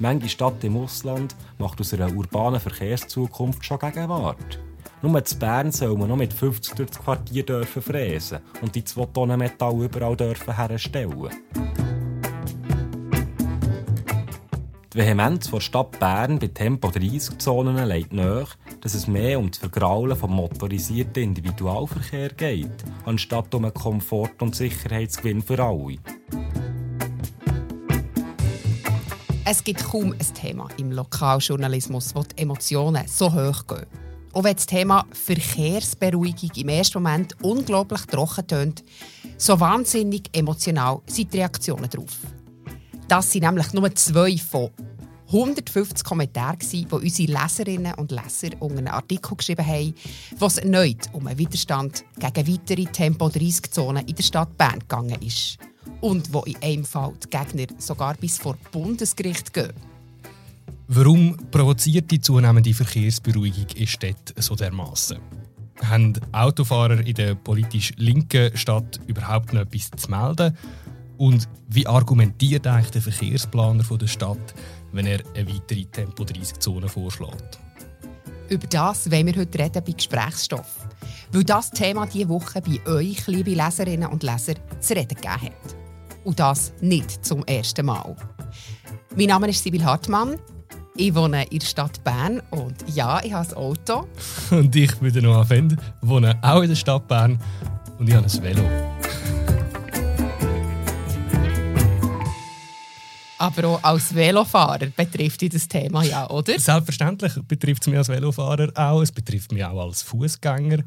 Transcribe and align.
Manche 0.00 0.28
Stadt 0.28 0.62
im 0.62 0.76
Ausland 0.76 1.34
macht 1.58 1.80
aus 1.80 1.92
einer 1.92 2.14
urbanen 2.14 2.60
Verkehrszukunft 2.60 3.64
schon 3.64 3.80
Gegenwart. 3.80 4.60
Nur 5.02 5.24
zu 5.24 5.36
Bern 5.38 5.72
soll 5.72 5.96
man 5.96 6.08
noch 6.08 6.16
mit 6.16 6.32
50 6.32 6.74
durch 6.74 6.90
das 6.90 7.00
Quartier 7.00 7.44
dürfen 7.44 7.82
fräsen 7.82 8.38
und 8.62 8.76
die 8.76 8.84
2 8.84 9.06
Tonnen 9.06 9.38
Metall 9.38 9.82
überall 9.82 10.16
dürfen 10.16 10.54
herstellen. 10.54 11.30
Die 14.92 14.98
Vehemenz 14.98 15.50
der 15.50 15.60
Stadt 15.60 15.98
Bern 15.98 16.38
bei 16.38 16.48
Tempo 16.48 16.88
30-Zonen 16.88 17.86
legt 17.86 18.12
nach, 18.12 18.56
dass 18.80 18.94
es 18.94 19.08
mehr 19.08 19.38
um 19.38 19.50
das 19.50 19.58
Vergraulen 19.58 20.16
vom 20.16 20.32
motorisierten 20.32 21.24
Individualverkehr 21.24 22.30
geht, 22.30 22.84
anstatt 23.04 23.52
um 23.54 23.64
einen 23.64 23.74
Komfort- 23.74 24.42
und 24.42 24.54
Sicherheitsgewinn 24.54 25.42
für 25.42 25.62
alle. 25.62 25.98
Es 29.50 29.64
gibt 29.64 29.82
kaum 29.82 30.12
ein 30.12 30.34
Thema 30.34 30.68
im 30.76 30.92
Lokaljournalismus, 30.92 32.14
wo 32.14 32.22
die 32.22 32.36
Emotionen 32.42 33.08
so 33.08 33.32
hoch 33.32 33.66
gehen. 33.66 33.86
Auch 34.34 34.44
wenn 34.44 34.54
das 34.54 34.66
Thema 34.66 35.06
Verkehrsberuhigung 35.10 36.50
im 36.54 36.68
ersten 36.68 37.02
Moment 37.02 37.34
unglaublich 37.42 38.02
trocken 38.02 38.46
tönt, 38.46 38.84
so 39.38 39.58
wahnsinnig 39.58 40.28
emotional 40.34 41.00
sind 41.06 41.32
die 41.32 41.38
Reaktionen 41.38 41.88
darauf. 41.88 42.18
Das 43.08 43.32
sind 43.32 43.44
nämlich 43.44 43.72
nur 43.72 43.94
zwei 43.94 44.36
von 44.36 44.68
150 45.28 46.04
Kommentaren, 46.04 46.58
die 46.58 46.86
unsere 46.90 47.32
Leserinnen 47.32 47.94
und 47.94 48.10
Leser 48.10 48.50
unter 48.60 48.76
einen 48.76 48.88
Artikel 48.88 49.34
geschrieben 49.34 49.66
haben, 49.66 49.94
was 50.38 50.58
erneut 50.58 51.08
um 51.14 51.26
einen 51.26 51.38
Widerstand 51.38 52.04
gegen 52.18 52.52
weitere 52.52 52.84
Tempo-30-Zonen 52.84 54.08
in 54.08 54.14
der 54.14 54.22
Stadt 54.22 54.58
Bern 54.58 54.80
gegangen 54.80 55.22
ist. 55.22 55.56
Und 56.00 56.32
wo 56.32 56.40
in 56.42 56.56
einem 56.62 56.84
Fall 56.84 57.12
die 57.24 57.30
Gegner 57.30 57.66
sogar 57.78 58.14
bis 58.14 58.38
vor 58.38 58.56
Bundesgericht 58.72 59.52
gehen. 59.52 59.72
Warum 60.88 61.36
provoziert 61.50 62.10
die 62.10 62.20
zunehmende 62.20 62.72
Verkehrsberuhigung 62.72 63.66
in 63.74 63.86
Städten 63.86 64.40
so 64.40 64.54
dermaßen? 64.54 65.18
Haben 65.84 66.14
Autofahrer 66.32 67.00
in 67.06 67.14
der 67.14 67.34
politisch 67.34 67.92
linken 67.96 68.56
Stadt 68.56 68.98
überhaupt 69.06 69.52
noch 69.52 69.62
etwas 69.62 69.90
zu 69.90 70.10
melden? 70.10 70.56
Und 71.18 71.48
wie 71.68 71.86
argumentiert 71.86 72.66
eigentlich 72.66 72.90
der 72.92 73.02
Verkehrsplaner 73.02 73.82
der 73.82 74.06
Stadt, 74.06 74.54
wenn 74.92 75.06
er 75.06 75.20
eine 75.34 75.48
weitere 75.52 75.84
Tempo-30-Zone 75.84 76.88
vorschlägt? 76.88 77.58
Über 78.48 78.66
das 78.66 79.10
wollen 79.10 79.26
wir 79.26 79.36
heute 79.36 79.58
reden 79.58 79.82
bei 79.84 79.92
Gesprächsstoff. 79.92 80.88
Weil 81.32 81.44
das 81.44 81.70
Thema 81.70 82.06
diese 82.06 82.30
Woche 82.30 82.62
bei 82.62 82.80
euch, 82.90 83.26
liebe 83.26 83.50
Leserinnen 83.50 84.08
und 84.08 84.22
Leser, 84.22 84.54
zu 84.80 84.94
reden 84.94 85.08
gegeben 85.08 85.42
hat. 85.42 85.77
Und 86.28 86.38
das 86.38 86.74
nicht 86.82 87.24
zum 87.24 87.42
ersten 87.46 87.86
Mal. 87.86 88.14
Mein 89.16 89.28
Name 89.28 89.48
ist 89.48 89.64
Sibyl 89.64 89.82
Hartmann. 89.82 90.36
Ich 90.94 91.14
wohne 91.14 91.44
in 91.44 91.58
der 91.58 91.64
Stadt 91.66 92.04
Bern 92.04 92.42
und 92.50 92.74
ja, 92.94 93.18
ich 93.24 93.32
habe 93.32 93.48
ein 93.48 93.56
Auto. 93.56 94.06
Und 94.50 94.76
ich 94.76 94.94
bin 94.96 95.10
der 95.10 95.22
Noah 95.22 95.46
Fend, 95.46 95.76
wohne 96.02 96.38
auch 96.42 96.60
in 96.60 96.68
der 96.68 96.76
Stadt 96.76 97.08
Bern 97.08 97.40
und 97.98 98.10
ich 98.10 98.14
habe 98.14 98.26
ein 98.26 98.42
Velo. 98.42 98.62
Aber 103.38 103.68
auch 103.68 103.82
als 103.82 104.14
Velofahrer 104.14 104.88
betrifft 104.94 105.40
dich 105.40 105.48
das 105.48 105.66
Thema 105.66 106.04
ja, 106.04 106.28
oder? 106.28 106.58
Selbstverständlich 106.58 107.32
betrifft 107.48 107.84
es 107.84 107.86
mich 107.86 107.96
als 107.96 108.10
Velofahrer 108.10 108.70
auch. 108.74 109.00
Es 109.00 109.12
betrifft 109.12 109.50
mich 109.50 109.64
auch 109.64 109.82
als 109.82 110.02
Fußgänger. 110.02 110.80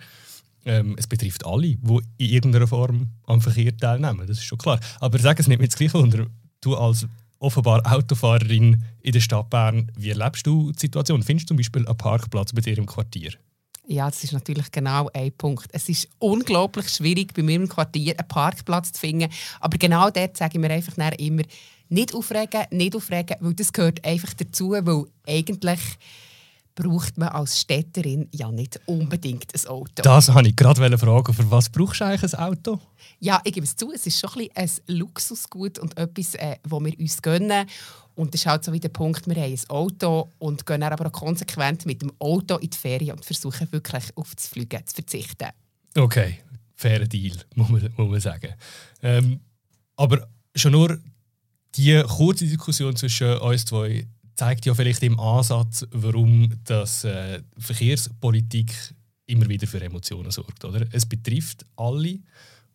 Ähm, 0.65 0.95
es 0.97 1.07
betrifft 1.07 1.45
alle, 1.45 1.75
die 1.75 1.99
in 2.17 2.29
irgendeiner 2.29 2.67
Form 2.67 3.07
am 3.25 3.41
Verkehr 3.41 3.75
teilnehmen. 3.75 4.27
Das 4.27 4.37
ist 4.37 4.43
schon 4.43 4.57
klar. 4.57 4.79
Aber 4.99 5.17
sag 5.19 5.39
es 5.39 5.47
nicht 5.47 5.59
mit 5.59 5.71
das 5.71 5.77
Gleiche 5.77 5.97
unter. 5.97 6.27
Du 6.61 6.75
als 6.75 7.07
offenbar 7.39 7.81
Autofahrerin 7.91 8.83
in 9.01 9.11
der 9.11 9.19
Stadt 9.19 9.49
Bern, 9.49 9.91
wie 9.97 10.09
erlebst 10.09 10.45
du 10.45 10.71
die 10.71 10.79
Situation? 10.79 11.23
Findest 11.23 11.49
du 11.49 11.53
zum 11.53 11.57
Beispiel 11.57 11.87
einen 11.87 11.97
Parkplatz 11.97 12.53
bei 12.53 12.61
dir 12.61 12.77
im 12.77 12.85
Quartier? 12.85 13.33
Ja, 13.87 14.09
das 14.09 14.23
ist 14.23 14.31
natürlich 14.31 14.71
genau 14.71 15.09
ein 15.13 15.31
Punkt. 15.31 15.67
Es 15.71 15.89
ist 15.89 16.07
unglaublich 16.19 16.87
schwierig, 16.89 17.33
bei 17.33 17.41
mir 17.41 17.55
im 17.55 17.67
Quartier 17.67 18.15
einen 18.17 18.27
Parkplatz 18.27 18.91
zu 18.91 18.99
finden. 18.99 19.29
Aber 19.59 19.77
genau 19.77 20.09
dort 20.11 20.37
sage 20.37 20.53
ich 20.53 20.61
mir 20.61 20.69
einfach 20.69 20.95
immer, 21.17 21.41
nicht 21.89 22.13
aufregen, 22.13 22.65
nicht 22.71 22.95
aufregen, 22.95 23.35
weil 23.41 23.53
das 23.53 23.73
gehört 23.73 24.05
einfach 24.05 24.33
dazu, 24.35 24.71
weil 24.71 25.05
eigentlich 25.27 25.79
braucht 26.81 27.17
man 27.17 27.29
als 27.29 27.59
Städterin 27.59 28.27
ja 28.31 28.51
nicht 28.51 28.79
unbedingt 28.87 29.53
ein 29.53 29.67
Auto. 29.69 30.01
Das 30.01 30.33
wollte 30.33 30.49
ich 30.49 30.55
gerade 30.55 30.97
fragen. 30.97 31.33
Für 31.33 31.51
was 31.51 31.69
brauchst 31.69 32.01
du 32.01 32.05
eigentlich 32.05 32.33
ein 32.33 32.39
Auto? 32.39 32.79
Ja, 33.19 33.39
ich 33.43 33.53
gebe 33.53 33.65
es 33.65 33.75
zu, 33.75 33.91
es 33.91 34.07
ist 34.07 34.19
schon 34.19 34.41
ein, 34.41 34.49
ein 34.55 34.69
Luxusgut 34.87 35.77
und 35.77 35.95
etwas, 35.97 36.33
äh, 36.35 36.57
wo 36.67 36.79
wir 36.79 36.97
uns 36.99 37.21
gönnen. 37.21 37.67
Und 38.15 38.33
das 38.33 38.41
ist 38.41 38.47
halt 38.47 38.63
so 38.63 38.73
wie 38.73 38.79
der 38.79 38.89
Punkt, 38.89 39.27
wir 39.27 39.35
haben 39.35 39.51
ein 39.51 39.69
Auto 39.69 40.29
und 40.39 40.65
gehen 40.65 40.83
aber 40.83 41.05
auch 41.05 41.11
konsequent 41.11 41.85
mit 41.85 42.01
dem 42.01 42.11
Auto 42.19 42.57
in 42.57 42.69
die 42.69 42.77
Ferien 42.77 43.15
und 43.15 43.25
versuchen 43.25 43.71
wirklich 43.71 44.05
auf 44.15 44.33
das 44.35 44.47
Fliegen 44.47 44.85
zu 44.85 44.95
verzichten. 44.95 45.49
Okay, 45.95 46.39
fairer 46.75 47.05
Deal, 47.05 47.37
muss 47.55 47.69
man, 47.69 47.93
muss 47.95 48.09
man 48.09 48.19
sagen. 48.19 48.53
Ähm, 49.03 49.39
aber 49.95 50.27
schon 50.55 50.71
nur 50.71 50.99
die 51.75 52.03
kurze 52.07 52.45
Diskussion 52.45 52.95
zwischen 52.95 53.37
uns 53.37 53.65
zwei 53.65 54.07
zeigt 54.41 54.65
ja 54.65 54.73
vielleicht 54.73 55.03
im 55.03 55.19
Ansatz, 55.19 55.85
warum 55.91 56.49
das 56.63 57.03
äh, 57.03 57.43
Verkehrspolitik 57.59 58.73
immer 59.27 59.47
wieder 59.47 59.67
für 59.67 59.79
Emotionen 59.79 60.31
sorgt. 60.31 60.65
Oder? 60.65 60.87
Es 60.91 61.05
betrifft 61.05 61.63
alle 61.75 62.17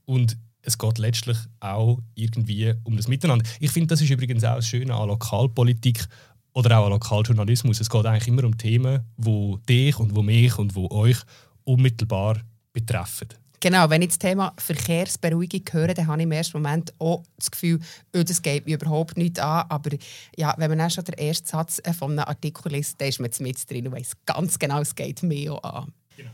und 0.05 0.39
es 0.63 0.79
geht 0.79 0.99
letztlich 0.99 1.37
auch 1.59 1.99
irgendwie 2.15 2.73
um 2.85 2.97
das 2.97 3.09
Miteinander. 3.09 3.45
Ich 3.59 3.73
finde, 3.73 3.89
das 3.89 4.01
ist 4.01 4.11
übrigens 4.11 4.45
auch 4.45 4.55
das 4.55 4.69
Schöne 4.69 4.95
an 4.95 5.09
Lokalpolitik 5.09 6.07
oder 6.53 6.79
auch 6.79 6.85
an 6.85 6.93
Lokaljournalismus. 6.93 7.81
Es 7.81 7.91
geht 7.91 8.07
eigentlich 8.07 8.29
immer 8.29 8.45
um 8.45 8.57
Themen, 8.57 9.01
wo 9.17 9.57
dich 9.69 9.99
und 9.99 10.15
wo 10.15 10.23
mich 10.23 10.57
und 10.59 10.77
wo 10.77 10.89
euch 10.93 11.19
unmittelbar 11.65 12.43
betreffen. 12.73 13.27
Genau, 13.67 13.91
wenn 13.91 14.01
ich 14.01 14.11
das 14.11 14.21
Thema 14.21 14.53
Verkehrsberuhigung 14.59 15.63
höre, 15.73 15.93
dann 15.93 16.07
habe 16.07 16.21
ich 16.21 16.23
im 16.23 16.31
ersten 16.31 16.63
Moment 16.63 16.95
auch 17.01 17.25
das 17.37 17.51
Gefühl, 17.51 17.81
oh, 18.15 18.23
das 18.23 18.41
geht 18.41 18.65
mir 18.65 18.77
überhaupt 18.77 19.17
nicht 19.17 19.41
an. 19.41 19.67
Aber 19.69 19.91
ja, 20.37 20.55
wenn 20.57 20.71
man 20.71 20.79
dann 20.79 20.89
schon 20.89 21.03
den 21.03 21.19
ersten 21.19 21.49
Satz 21.49 21.81
äh, 21.83 21.93
von 21.93 22.13
einem 22.13 22.29
Artikel 22.29 22.71
liest, 22.71 23.01
dann 23.01 23.09
ist 23.09 23.19
man 23.19 23.29
mit 23.41 23.69
drin 23.69 23.89
und 23.89 23.95
weiß 23.95 24.13
ganz 24.25 24.57
genau, 24.57 24.83
es 24.83 24.95
geht 24.95 25.21
mir 25.25 25.53
auch 25.53 25.65
an. 25.65 25.93
Genau. 26.17 26.31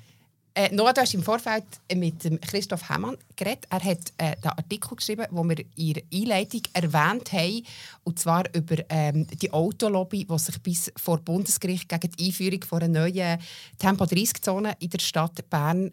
Äh, 0.55 0.75
Noah, 0.75 0.93
du 0.93 1.01
hast 1.01 1.15
im 1.15 1.23
Vorfeld 1.23 1.65
mit 1.95 2.43
Christoph 2.43 2.91
Hemmann 2.91 3.17
geredet. 3.35 3.67
Er 3.71 3.83
hat 3.83 4.13
äh, 4.19 4.37
den 4.37 4.51
Artikel 4.51 4.95
geschrieben, 4.95 5.25
den 5.31 5.49
wir 5.49 5.65
in 5.77 5.93
der 5.95 6.03
Einleitung 6.13 6.63
erwähnt 6.75 7.33
haben. 7.33 7.63
Und 8.05 8.19
zwar 8.19 8.45
über 8.55 8.77
ähm, 8.91 9.27
die 9.27 9.51
Autolobby, 9.51 10.27
die 10.27 10.39
sich 10.39 10.63
bis 10.63 10.93
vor 10.97 11.17
Bundesgericht 11.17 11.89
gegen 11.89 12.11
die 12.11 12.27
Einführung 12.27 12.61
einer 12.73 12.89
neuen 12.89 13.39
Tempo-30-Zone 13.79 14.77
in 14.81 14.91
der 14.91 14.99
Stadt 14.99 15.49
Bern 15.49 15.93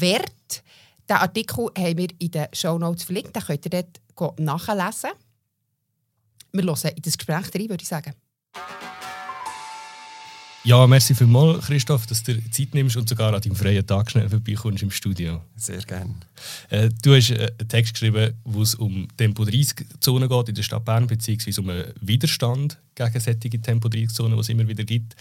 wert. 0.00 0.62
Den 1.08 1.16
Artikel 1.16 1.70
haben 1.76 1.98
wir 1.98 2.08
in 2.18 2.30
den 2.30 2.46
Show 2.52 2.78
Notes 2.78 3.04
verlinkt. 3.04 3.34
Den 3.36 3.42
könnt 3.42 3.64
ihr 3.66 3.84
dort 4.16 4.40
nachlesen. 4.40 5.10
Wir 6.52 6.64
hören 6.64 6.92
in 6.94 7.02
das 7.02 7.18
Gespräch 7.18 7.54
rein, 7.54 7.68
würde 7.68 7.82
ich 7.82 7.88
sagen. 7.88 8.14
Ja, 10.66 10.86
merci 10.86 11.14
vielmals, 11.14 11.66
Christoph, 11.66 12.06
dass 12.06 12.22
du 12.22 12.34
dir 12.34 12.50
Zeit 12.50 12.72
nimmst 12.72 12.96
und 12.96 13.06
sogar 13.06 13.34
an 13.34 13.40
deinem 13.42 13.54
freien 13.54 13.86
Tag 13.86 14.10
schnell 14.10 14.30
vorbeikommst 14.30 14.82
im 14.82 14.90
Studio. 14.90 15.42
Sehr 15.56 15.82
gerne. 15.82 16.14
Äh, 16.70 16.88
du 17.02 17.14
hast 17.14 17.32
äh, 17.32 17.52
einen 17.58 17.68
Text 17.68 17.92
geschrieben, 17.92 18.32
wo 18.44 18.62
es 18.62 18.74
um 18.74 19.06
Tempo-30-Zonen 19.18 20.26
geht 20.26 20.48
in 20.48 20.54
der 20.54 20.62
Stadt 20.62 20.86
Bern, 20.86 21.06
beziehungsweise 21.06 21.60
um 21.60 21.68
einen 21.68 21.92
Widerstand 22.00 22.78
gegen 22.94 23.20
solche 23.20 23.60
Tempo-30-Zonen, 23.60 24.36
die 24.36 24.40
es 24.40 24.48
immer 24.48 24.66
wieder 24.66 24.84
gibt. 24.84 25.14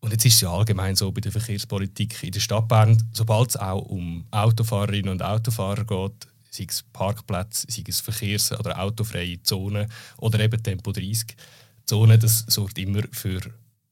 Und 0.00 0.12
jetzt 0.12 0.24
ist 0.24 0.34
es 0.34 0.40
ja 0.40 0.50
allgemein 0.50 0.96
so 0.96 1.12
bei 1.12 1.20
der 1.20 1.32
Verkehrspolitik 1.32 2.22
in 2.22 2.32
der 2.32 2.40
Stadt 2.40 2.68
Bern, 2.68 3.02
sobald 3.12 3.50
es 3.50 3.56
auch 3.56 3.82
um 3.82 4.24
Autofahrerinnen 4.30 5.10
und 5.10 5.22
Autofahrer 5.22 5.84
geht, 5.84 6.26
sei 6.50 6.66
es 6.68 6.82
Parkplätze, 6.92 7.66
sei 7.70 7.84
es 7.86 8.00
Verkehrs- 8.00 8.58
oder 8.58 8.80
autofreie 8.80 9.42
Zonen 9.42 9.90
oder 10.16 10.40
eben 10.40 10.62
Tempo 10.62 10.92
30 10.92 11.36
Zonen, 11.84 12.18
das 12.18 12.44
sorgt 12.48 12.78
immer 12.78 13.02
für 13.12 13.40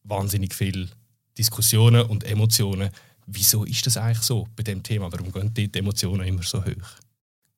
wahnsinnig 0.04 0.54
viele 0.54 0.88
Diskussionen 1.36 2.06
und 2.06 2.24
Emotionen. 2.24 2.90
Wieso 3.26 3.64
ist 3.64 3.86
das 3.86 3.96
eigentlich 3.98 4.24
so 4.24 4.48
bei 4.56 4.62
dem 4.62 4.82
Thema? 4.82 5.12
Warum 5.12 5.30
gehen 5.30 5.52
die 5.52 5.70
Emotionen 5.78 6.26
immer 6.26 6.42
so 6.42 6.64
hoch? 6.64 6.88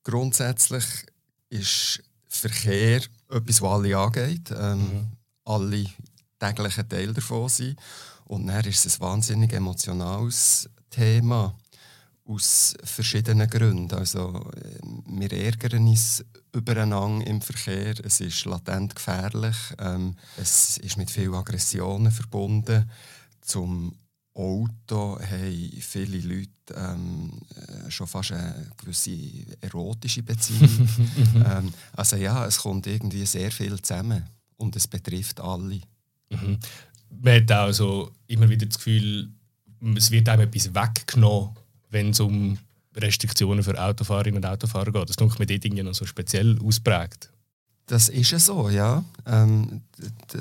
Grundsätzlich 0.03 0.85
ist 1.49 2.03
Verkehr 2.26 3.03
etwas, 3.29 3.62
was 3.62 3.70
alle 3.70 3.96
angeht. 3.96 4.50
Ähm, 4.50 4.79
mhm. 4.79 5.06
Alle 5.44 5.85
täglichen 6.38 6.88
Teil 6.88 7.12
davon 7.12 7.49
sind. 7.49 7.79
Und 8.31 8.47
dann 8.47 8.65
ist 8.65 8.87
es 8.87 9.00
ein 9.00 9.00
wahnsinnig 9.00 9.53
emotionales 9.53 10.71
Thema 10.88 11.53
aus 12.25 12.75
verschiedenen 12.85 13.50
Gründen. 13.50 13.93
Also, 13.93 14.49
äh, 14.55 14.79
wir 15.19 15.32
ärgern 15.32 15.88
uns 15.88 16.25
übereinander 16.53 17.27
im 17.27 17.41
Verkehr. 17.41 17.94
Es 18.05 18.21
ist 18.21 18.44
latent 18.44 18.94
gefährlich. 18.94 19.56
Ähm, 19.81 20.15
es 20.37 20.79
ist 20.79 20.97
mit 20.97 21.11
vielen 21.11 21.35
Aggressionen 21.35 22.12
verbunden. 22.12 22.88
Zum 23.41 23.97
Auto 24.32 25.19
haben 25.19 25.73
viele 25.81 26.19
Leute 26.21 26.50
ähm, 26.77 27.32
äh, 27.56 27.91
schon 27.91 28.06
fast 28.06 28.31
eine 28.31 28.71
gewisse 28.77 29.11
erotische 29.61 30.23
Beziehung. 30.23 30.88
ähm, 31.35 31.75
also 31.94 32.15
ja, 32.15 32.47
es 32.47 32.59
kommt 32.59 32.87
irgendwie 32.87 33.27
sehr 33.27 33.50
viel 33.50 33.82
zusammen. 33.82 34.25
und 34.56 34.77
es 34.77 34.87
betrifft 34.87 35.41
alle. 35.41 35.81
Mhm. 36.31 36.59
Man 37.10 37.34
hat 37.34 37.52
auch 37.52 37.72
so 37.72 38.12
immer 38.26 38.48
wieder 38.48 38.66
das 38.66 38.78
Gefühl, 38.78 39.28
es 39.96 40.10
wird 40.10 40.28
einem 40.28 40.42
etwas 40.42 40.74
weggenommen, 40.74 41.50
wenn 41.90 42.10
es 42.10 42.20
um 42.20 42.58
Restriktionen 42.96 43.62
für 43.62 43.80
Autofahrerinnen 43.80 44.42
und 44.42 44.46
Autofahrer 44.46 44.92
geht. 44.92 45.08
Das 45.08 45.16
denke 45.16 45.38
mir 45.38 45.46
dort 45.46 45.64
irgendwie 45.64 45.82
noch 45.82 45.94
so 45.94 46.06
speziell 46.06 46.58
ausprägt. 46.62 47.30
Das 47.86 48.08
ist 48.08 48.30
ja 48.30 48.38
so, 48.38 48.68
ja. 48.68 49.04
Ähm, 49.26 49.82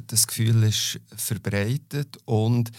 das 0.08 0.28
Gefühl 0.28 0.64
ist 0.64 1.00
verbreitet 1.16 2.18
und 2.26 2.72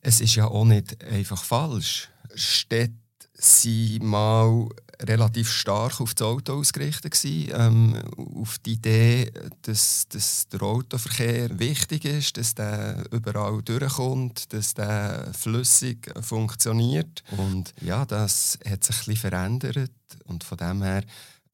es 0.00 0.20
ist 0.20 0.34
ja 0.34 0.46
auch 0.46 0.64
nicht 0.64 1.02
einfach 1.04 1.44
falsch. 1.44 2.08
Städte 2.34 2.94
sind 3.34 4.02
mal 4.02 4.68
relativ 5.06 5.50
stark 5.50 6.00
auf 6.00 6.14
das 6.14 6.26
Auto 6.26 6.54
ausgerichtet 6.54 7.12
gewesen, 7.12 7.52
ähm, 7.54 7.96
auf 8.40 8.58
die 8.58 8.72
Idee, 8.72 9.32
dass, 9.62 10.06
dass 10.08 10.48
der 10.48 10.62
Autoverkehr 10.62 11.58
wichtig 11.58 12.04
ist, 12.04 12.36
dass 12.36 12.54
der 12.54 13.04
überall 13.10 13.62
durchkommt, 13.62 14.52
dass 14.52 14.74
der 14.74 15.32
flüssig 15.32 16.12
funktioniert 16.20 17.22
und 17.36 17.74
ja, 17.80 18.04
das 18.04 18.58
hat 18.68 18.84
sich 18.84 18.96
bisschen 18.96 19.16
verändert 19.16 19.90
und 20.24 20.44
von 20.44 20.58
dem 20.58 20.82
her 20.82 21.04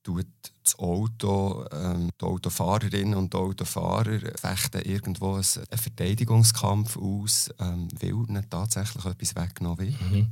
tut 0.03 0.27
das 0.63 0.79
Auto, 0.79 1.65
ähm, 1.73 2.11
die 2.21 2.25
Autofahrerinnen 2.25 3.15
und 3.15 3.33
die 3.33 3.37
Autofahrer 3.37 4.21
fechten 4.37 4.83
irgendwo 4.83 5.35
einen 5.35 5.43
Verteidigungskampf 5.43 6.97
aus, 6.97 7.51
ähm, 7.59 7.89
weil 8.01 8.11
ihnen 8.11 8.49
tatsächlich 8.49 9.05
etwas 9.05 9.35
weggenommen 9.35 9.79
wird. 9.79 10.01
Mhm. 10.11 10.31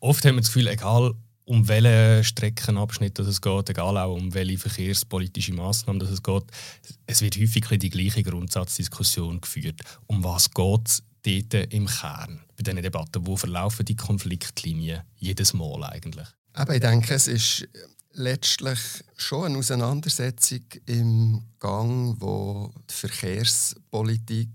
Oft 0.00 0.24
haben 0.24 0.36
wir 0.36 0.40
das 0.40 0.52
Gefühl, 0.52 0.68
egal 0.68 1.14
um 1.44 1.66
welchen 1.68 2.24
Streckenabschnitt 2.24 3.18
es 3.18 3.40
geht, 3.40 3.70
egal 3.70 3.98
auch 3.98 4.14
um 4.14 4.32
welche 4.34 4.58
verkehrspolitische 4.58 5.52
Massnahmen 5.52 6.00
es 6.02 6.22
geht, 6.22 6.44
es 7.06 7.20
wird 7.20 7.36
häufig 7.36 7.66
die 7.78 7.90
gleiche 7.90 8.22
Grundsatzdiskussion 8.22 9.40
geführt. 9.40 9.80
Um 10.06 10.22
was 10.22 10.50
geht 10.50 10.88
es 10.88 11.02
dort 11.22 11.72
im 11.72 11.86
Kern 11.86 12.40
bei 12.56 12.62
diesen 12.62 12.82
Debatten? 12.82 13.26
Wo 13.26 13.36
verlaufen 13.36 13.84
die 13.84 13.96
Konfliktlinien 13.96 15.02
jedes 15.16 15.52
Mal 15.54 15.84
eigentlich? 15.84 16.28
Aber 16.52 16.74
ich 16.74 16.80
denke, 16.80 17.14
es 17.14 17.28
ist 17.28 17.68
letztlich 18.14 18.78
schon 19.16 19.46
eine 19.46 19.58
Auseinandersetzung 19.58 20.64
im 20.86 21.42
Gang, 21.58 22.16
wo 22.20 22.72
die 22.90 22.94
Verkehrspolitik, 22.94 24.48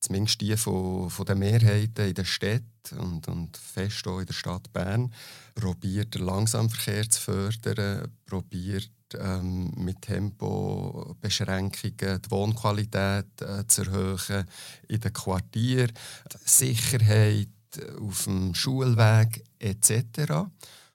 zumindest 0.00 0.40
die 0.40 0.56
von, 0.56 1.10
von 1.10 1.26
den 1.26 1.38
Mehrheiten 1.38 2.06
in 2.08 2.14
der 2.14 2.24
Stadt 2.24 2.62
und, 2.96 3.26
und 3.28 3.56
fest 3.56 4.06
auch 4.06 4.20
in 4.20 4.26
der 4.26 4.34
Stadt 4.34 4.72
Bern, 4.72 5.12
probiert, 5.58 6.14
den 6.14 6.24
Langsamverkehr 6.24 7.10
zu 7.10 7.20
fördern, 7.20 8.08
probiert 8.26 8.90
ähm, 9.18 9.72
mit 9.76 10.02
Tempobeschränkungen 10.02 12.22
die 12.22 12.30
Wohnqualität 12.30 13.26
äh, 13.40 13.66
zu 13.66 13.82
erhöhen 13.82 14.44
in 14.88 15.00
den 15.00 15.12
Quartieren, 15.12 15.92
Sicherheit 16.44 17.48
auf 18.00 18.24
dem 18.24 18.54
Schulweg 18.54 19.44
etc. 19.58 20.46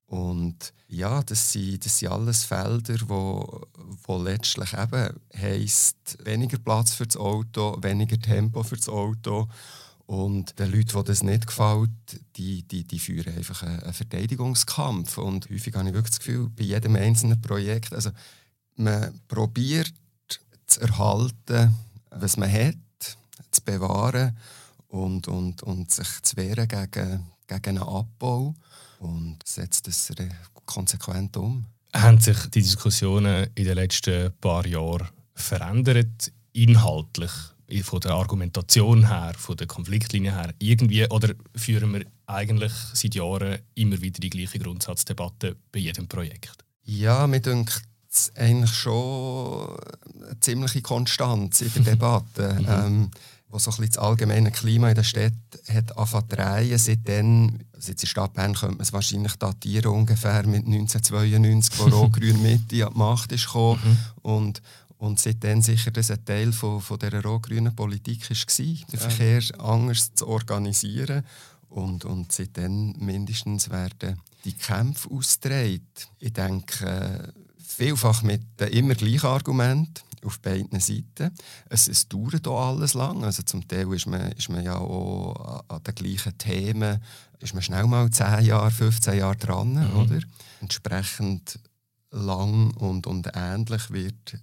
Und 0.05 0.73
ja, 0.87 1.21
das 1.23 1.51
sind, 1.51 1.85
das 1.85 1.99
sind 1.99 2.11
alles 2.11 2.45
Felder, 2.45 2.95
wo, 3.07 3.61
wo 4.05 4.21
letztlich 4.21 4.73
eben 4.73 5.19
heisst, 5.35 6.17
weniger 6.23 6.59
Platz 6.59 6.93
für 6.93 7.07
das 7.07 7.17
Auto, 7.17 7.77
weniger 7.81 8.19
Tempo 8.19 8.63
für 8.63 8.77
das 8.77 8.89
Auto. 8.89 9.47
Und 10.13 10.59
den 10.59 10.71
Leuten, 10.71 10.95
die 10.95 11.03
das 11.05 11.23
nicht 11.23 11.47
gefällt, 11.47 11.89
die, 12.35 12.61
die, 12.61 12.83
die 12.83 12.99
führen 12.99 13.35
einfach 13.35 13.63
einen, 13.63 13.93
Verteidigungskampf. 13.93 15.17
Und 15.17 15.49
häufig 15.49 15.73
habe 15.73 15.87
ich 15.87 15.95
wirklich 15.95 16.11
das 16.11 16.19
Gefühl, 16.19 16.49
bei 16.55 16.65
jedem 16.65 16.95
einzelnen 16.95 17.41
Projekt, 17.41 17.95
also 17.95 18.11
man 18.75 19.19
probiert 19.27 19.91
zu 20.67 20.81
erhalten, 20.81 21.73
was 22.11 22.37
man 22.37 22.51
hat, 22.51 22.75
zu 23.49 23.61
bewahren 23.63 24.37
und, 24.87 25.27
und, 25.27 25.63
und 25.63 25.89
sich 25.89 26.21
zu 26.21 26.37
wehren 26.37 26.67
gegen, 26.67 27.25
gegen 27.47 27.69
einen 27.69 27.79
Abbau 27.79 28.53
und 28.99 29.39
setzt 29.43 29.87
das 29.87 30.11
konsequent 30.67 31.37
um. 31.37 31.65
Haben 31.91 32.19
sich 32.19 32.37
die 32.51 32.61
Diskussionen 32.61 33.47
in 33.55 33.65
den 33.65 33.75
letzten 33.75 34.31
paar 34.39 34.67
Jahren 34.67 35.09
verändert, 35.33 36.31
inhaltlich, 36.51 37.31
von 37.83 37.99
der 37.99 38.11
Argumentation 38.11 39.07
her, 39.07 39.33
von 39.37 39.57
der 39.57 39.67
Konfliktlinie 39.67 40.35
her, 40.35 40.53
irgendwie, 40.59 41.07
oder 41.09 41.33
führen 41.55 41.93
wir 41.93 42.05
eigentlich 42.25 42.71
seit 42.93 43.15
Jahren 43.15 43.59
immer 43.75 44.01
wieder 44.01 44.19
die 44.19 44.29
gleiche 44.29 44.59
Grundsatzdebatte 44.59 45.55
bei 45.71 45.79
jedem 45.79 46.07
Projekt? 46.07 46.63
Ja, 46.83 47.27
mir 47.27 47.39
denkt 47.39 47.81
eigentlich 48.35 48.71
schon 48.71 49.77
eine 50.23 50.39
ziemliche 50.39 50.81
Konstanz 50.81 51.61
in 51.61 51.71
der 51.73 51.83
Debatte. 51.93 52.57
Mhm. 52.59 52.67
Ähm, 52.69 53.11
wo 53.53 53.59
so 53.59 53.69
ein 53.69 53.77
bisschen 53.77 53.93
das 53.93 53.97
allgemeine 53.99 54.51
Klima 54.51 54.89
in 54.89 54.95
der 54.95 55.03
Stadt 55.03 55.31
hat 55.71 55.95
angefangen. 55.95 56.77
Seitdem, 56.77 57.59
also 57.71 57.91
jetzt 57.91 58.01
in 58.01 58.09
Stadt 58.09 58.33
Bern 58.33 58.55
könnte 58.55 58.75
man 58.75 58.81
es 58.81 58.91
wahrscheinlich 58.91 59.35
datieren, 59.35 59.93
ungefähr 59.93 60.45
mit 60.47 60.65
1992, 60.65 61.79
wo 61.79 61.83
Rot-Grün 61.95 62.41
Mitte 62.41 62.87
an 62.87 62.93
die 62.93 62.97
Macht 62.97 63.31
ist 63.31 63.45
gekommen. 63.45 63.79
Mhm. 63.83 63.97
Und, 64.23 64.61
und 65.03 65.19
seitdem 65.19 65.61
sicher 65.61 65.91
das 65.91 66.11
ein 66.11 66.23
Teil 66.23 66.53
von, 66.53 66.79
von 66.79 66.97
dieser 66.97 67.21
rot-grünen 67.21 67.75
Politik 67.75 68.29
war, 68.29 68.37
den 68.37 68.99
Verkehr 68.99 69.41
anders 69.59 70.13
zu 70.13 70.27
organisieren. 70.27 71.25
Und, 71.67 72.05
und 72.05 72.31
seitdem 72.31 72.93
mindestens 72.99 73.69
werden 73.69 74.21
die 74.45 74.53
Kämpfe 74.53 75.11
ausgetragen. 75.11 75.85
Ich 76.19 76.31
denke, 76.31 77.33
vielfach 77.61 78.23
mit 78.23 78.43
den 78.57 78.69
immer 78.69 78.95
gleichen 78.95 79.25
Argumenten 79.25 80.03
auf 80.23 80.39
beiden 80.39 80.79
Seiten. 80.79 81.31
Es, 81.67 81.89
es 81.89 82.07
dauert 82.07 82.47
auch 82.47 82.69
alles 82.69 82.93
lang. 82.93 83.25
Also 83.25 83.43
zum 83.43 83.67
Teil 83.67 83.91
ist 83.93 84.07
man, 84.07 84.31
ist 84.31 84.47
man 84.47 84.63
ja 84.63 84.77
auch 84.77 85.65
an 85.67 85.83
den 85.83 85.95
gleichen 85.95 86.37
Themen 86.37 87.03
ist 87.39 87.53
man 87.53 87.61
schnell 87.61 87.87
mal 87.87 88.09
10 88.09 88.45
Jahre, 88.45 88.71
15 88.71 89.17
Jahre 89.17 89.35
dran. 89.35 89.73
Mhm. 89.73 89.97
Oder? 89.97 90.19
Entsprechend 90.61 91.59
lang 92.11 92.71
und, 92.77 93.05
und 93.05 93.29
ähnlich 93.33 93.91
wird 93.91 94.37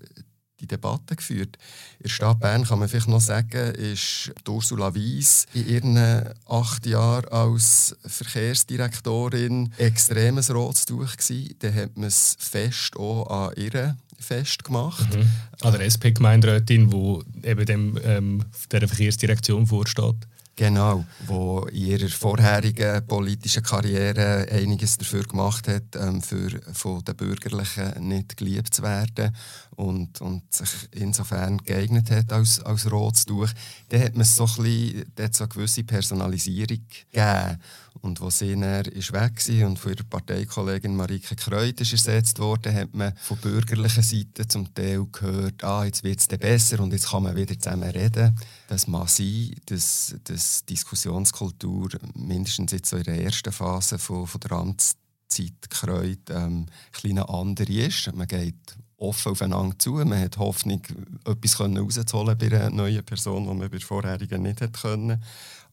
die 0.61 0.67
Debatte 0.67 1.17
geführt. 1.17 1.57
In 1.99 2.05
der 2.05 2.09
Stadt 2.11 2.41
Bern 2.41 2.65
kann 2.65 2.79
man 2.79 2.89
vielleicht 2.89 3.09
noch 3.09 3.21
sagen, 3.21 3.75
ist 3.75 4.33
Ursula 4.47 4.95
Weiss 4.95 5.47
in 5.55 5.69
ihren 5.69 6.35
acht 6.49 6.87
Jahren 6.87 7.29
als 7.29 7.97
Verkehrsdirektorin 8.05 9.73
extremes 9.79 10.53
rotes 10.53 10.87
Tuch 10.87 11.17
gewesen. 11.17 11.55
Dann 11.61 11.75
hat 11.75 11.97
man 11.97 12.09
es 12.09 12.37
fest 12.39 12.97
auch 12.97 13.27
an 13.27 13.55
ihr 13.57 13.97
festgemacht. 14.19 15.15
Mhm. 15.17 15.27
An 15.62 15.73
der 15.73 15.83
SP-Gemeinderätin, 15.89 16.91
die 16.91 17.49
eben 17.49 17.67
dem, 17.67 17.99
ähm, 18.05 18.45
der 18.71 18.87
Verkehrsdirektion 18.87 19.67
vorsteht. 19.67 20.17
Genau, 20.61 21.07
wo 21.21 21.61
in 21.73 21.87
ihrer 21.87 22.11
vorherigen 22.11 23.07
politischen 23.07 23.62
Karriere 23.62 24.47
einiges 24.50 24.99
dafür 24.99 25.23
gemacht 25.23 25.67
hat, 25.67 25.97
ähm, 25.97 26.21
für 26.21 26.50
von 26.75 27.02
den 27.02 27.17
Bürgerlichen 27.17 28.07
nicht 28.07 28.37
geliebt 28.37 28.75
zu 28.75 28.83
werden 28.83 29.35
und, 29.76 30.21
und 30.21 30.52
sich 30.52 30.69
insofern 30.90 31.57
geeignet 31.64 32.11
hat 32.11 32.31
als, 32.31 32.61
als 32.61 32.93
rotes 32.93 33.25
Tuch. 33.25 33.49
Dann 33.88 34.02
hat 34.02 34.17
man 34.17 34.26
so 34.26 34.45
ein 34.45 34.62
bisschen, 34.62 35.33
so 35.33 35.45
eine 35.45 35.49
gewisse 35.49 35.85
Personalisierung 35.85 36.85
gegeben. 37.11 37.59
Und 38.00 38.20
als 38.23 38.38
sie 38.38 38.59
dann 38.59 38.85
ist 38.87 39.12
weg 39.12 39.32
war 39.49 39.68
und 39.68 39.78
von 39.78 39.92
ihrer 39.92 40.04
Parteikollegin 40.04 40.97
Marike 40.97 41.37
Kreut 41.37 41.80
ist 41.80 41.92
ersetzt 41.92 42.38
wurde, 42.38 42.73
hat 42.73 42.94
man 42.94 43.14
von 43.16 43.37
bürgerlicher 43.38 44.02
Seite 44.02 44.49
zum 44.49 44.73
Teil 44.75 45.06
gehört, 45.11 45.62
ah, 45.64 45.85
jetzt 45.85 46.02
wird 46.02 46.20
es 46.20 46.26
besser 46.26 46.80
und 46.80 46.92
jetzt 46.92 47.11
kann 47.11 47.25
man 47.25 47.37
wieder 47.37 47.59
zusammen 47.59 47.90
reden. 47.90 48.38
Das 48.68 48.87
mag 48.87 49.09
sein, 49.09 49.54
dass, 49.66 50.14
dass 50.25 50.64
Diskussionskultur 50.64 51.90
mindestens 52.14 52.73
jetzt 52.73 52.90
so 52.90 52.97
in 52.97 53.04
der 53.04 53.23
ersten 53.23 53.52
Phase 53.52 53.99
von, 53.99 54.26
von 54.26 54.40
der 54.40 54.52
Amtszeit 54.52 55.68
Kreut 55.68 56.30
ähm, 56.30 56.66
eine 57.04 57.28
andere 57.28 57.73
ist. 57.73 58.12
Man 58.14 58.26
geht 58.26 58.76
offen 59.00 59.33
aufeinander 59.33 59.78
zu. 59.78 59.92
Man 59.92 60.21
hat 60.21 60.38
Hoffnung, 60.38 60.83
etwas 61.25 61.61
rauszuholen 61.61 62.38
bei 62.38 62.47
einer 62.47 62.71
neuen 62.71 63.04
Person, 63.04 63.45
die 63.45 63.49
man 63.49 63.59
bei 63.59 63.69
der 63.69 63.80
vorherigen 63.80 64.42
nicht 64.42 64.61
hätte 64.61 64.78
können. 64.80 65.23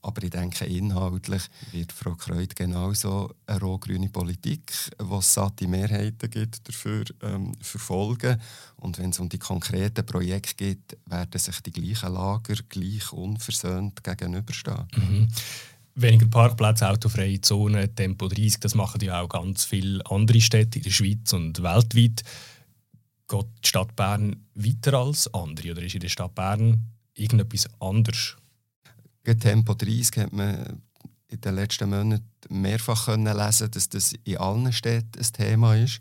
Aber 0.01 0.24
ich 0.24 0.29
denke, 0.29 0.65
inhaltlich 0.65 1.43
wird 1.72 1.91
Frau 1.91 2.15
Kreut 2.15 2.55
genauso 2.55 3.34
eine 3.46 3.60
rot-grüne 3.60 4.10
Politik, 4.10 4.72
die 5.01 5.22
satte 5.22 5.67
Mehrheiten 5.67 6.29
gibt, 6.29 6.67
dafür 6.67 7.03
ähm, 7.22 7.53
verfolgen. 7.62 8.39
Und 8.77 9.00
wenn 9.00 9.10
es 9.10 9.19
um 9.19 9.27
die 9.27 9.39
konkreten 9.39 10.05
Projekte 10.05 10.55
geht, 10.55 10.98
werden 11.07 11.39
sich 11.39 11.60
die 11.62 11.72
gleichen 11.72 12.13
Lager 12.13 12.55
gleich 12.69 13.12
unversöhnt 13.12 14.03
gegenüberstehen. 14.03 14.88
Mhm. 14.96 15.27
Weniger 15.96 16.27
Parkplätze, 16.27 16.88
autofreie 16.88 17.41
Zonen, 17.41 17.93
Tempo 17.96 18.27
30, 18.27 18.60
das 18.60 18.75
machen 18.75 19.01
ja 19.01 19.19
auch 19.19 19.29
ganz 19.29 19.65
viele 19.65 20.05
andere 20.05 20.39
Städte 20.39 20.77
in 20.77 20.84
der 20.84 20.91
Schweiz 20.91 21.34
und 21.34 21.63
weltweit. 21.63 22.24
Geht 23.27 23.46
die 23.63 23.67
Stadt 23.67 23.96
Bern 23.96 24.48
weiter 24.55 24.93
als 24.93 25.34
andere 25.34 25.72
oder 25.72 25.81
ist 25.81 25.96
in 25.96 26.01
der 26.01 26.10
Stadt 26.10 26.34
Bern 26.34 26.81
irgendetwas 27.13 27.67
anders? 27.79 28.38
Tempo 29.24 29.74
30 29.74 30.24
hat 30.24 30.31
man 30.31 30.81
in 31.27 31.41
den 31.41 31.55
letzten 31.55 31.89
Monaten 31.89 32.24
mehrfach 32.50 33.05
können 33.05 33.36
lesen, 33.36 33.69
dass 33.72 33.89
das 33.89 34.13
in 34.24 34.38
allen 34.38 34.72
Städten 34.72 35.19
ein 35.19 35.34
Thema 35.34 35.75
ist. 35.75 36.00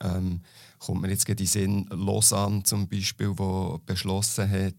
Ähm, 0.00 0.42
kommt 0.78 1.02
mir 1.02 1.10
jetzt 1.10 1.28
in 1.28 1.36
den 1.36 1.46
Sinn, 1.46 1.86
Lausanne 1.90 2.62
zum 2.62 2.88
Beispiel, 2.88 3.32
wo 3.36 3.80
beschlossen 3.84 4.48
hat, 4.48 4.74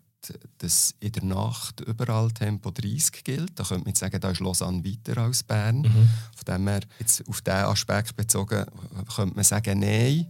dass 0.59 0.95
in 1.01 1.11
der 1.11 1.25
Nacht 1.25 1.81
überall 1.81 2.31
Tempo 2.31 2.71
30 2.71 3.23
gilt. 3.25 3.59
Da 3.59 3.63
könnte 3.63 3.85
man 3.85 3.95
sagen, 3.95 4.21
da 4.21 4.31
ist 4.31 4.39
Lausanne 4.39 4.83
weiter 4.85 5.21
als 5.21 5.43
Bern. 5.43 5.81
Mhm. 5.81 6.09
Von 6.35 6.45
dem 6.47 6.67
her, 6.67 6.81
jetzt 6.99 7.27
auf 7.27 7.41
diesen 7.41 7.57
Aspekt 7.57 8.15
bezogen, 8.15 8.65
könnte 9.13 9.35
man 9.35 9.43
sagen, 9.43 9.79
nein. 9.79 10.27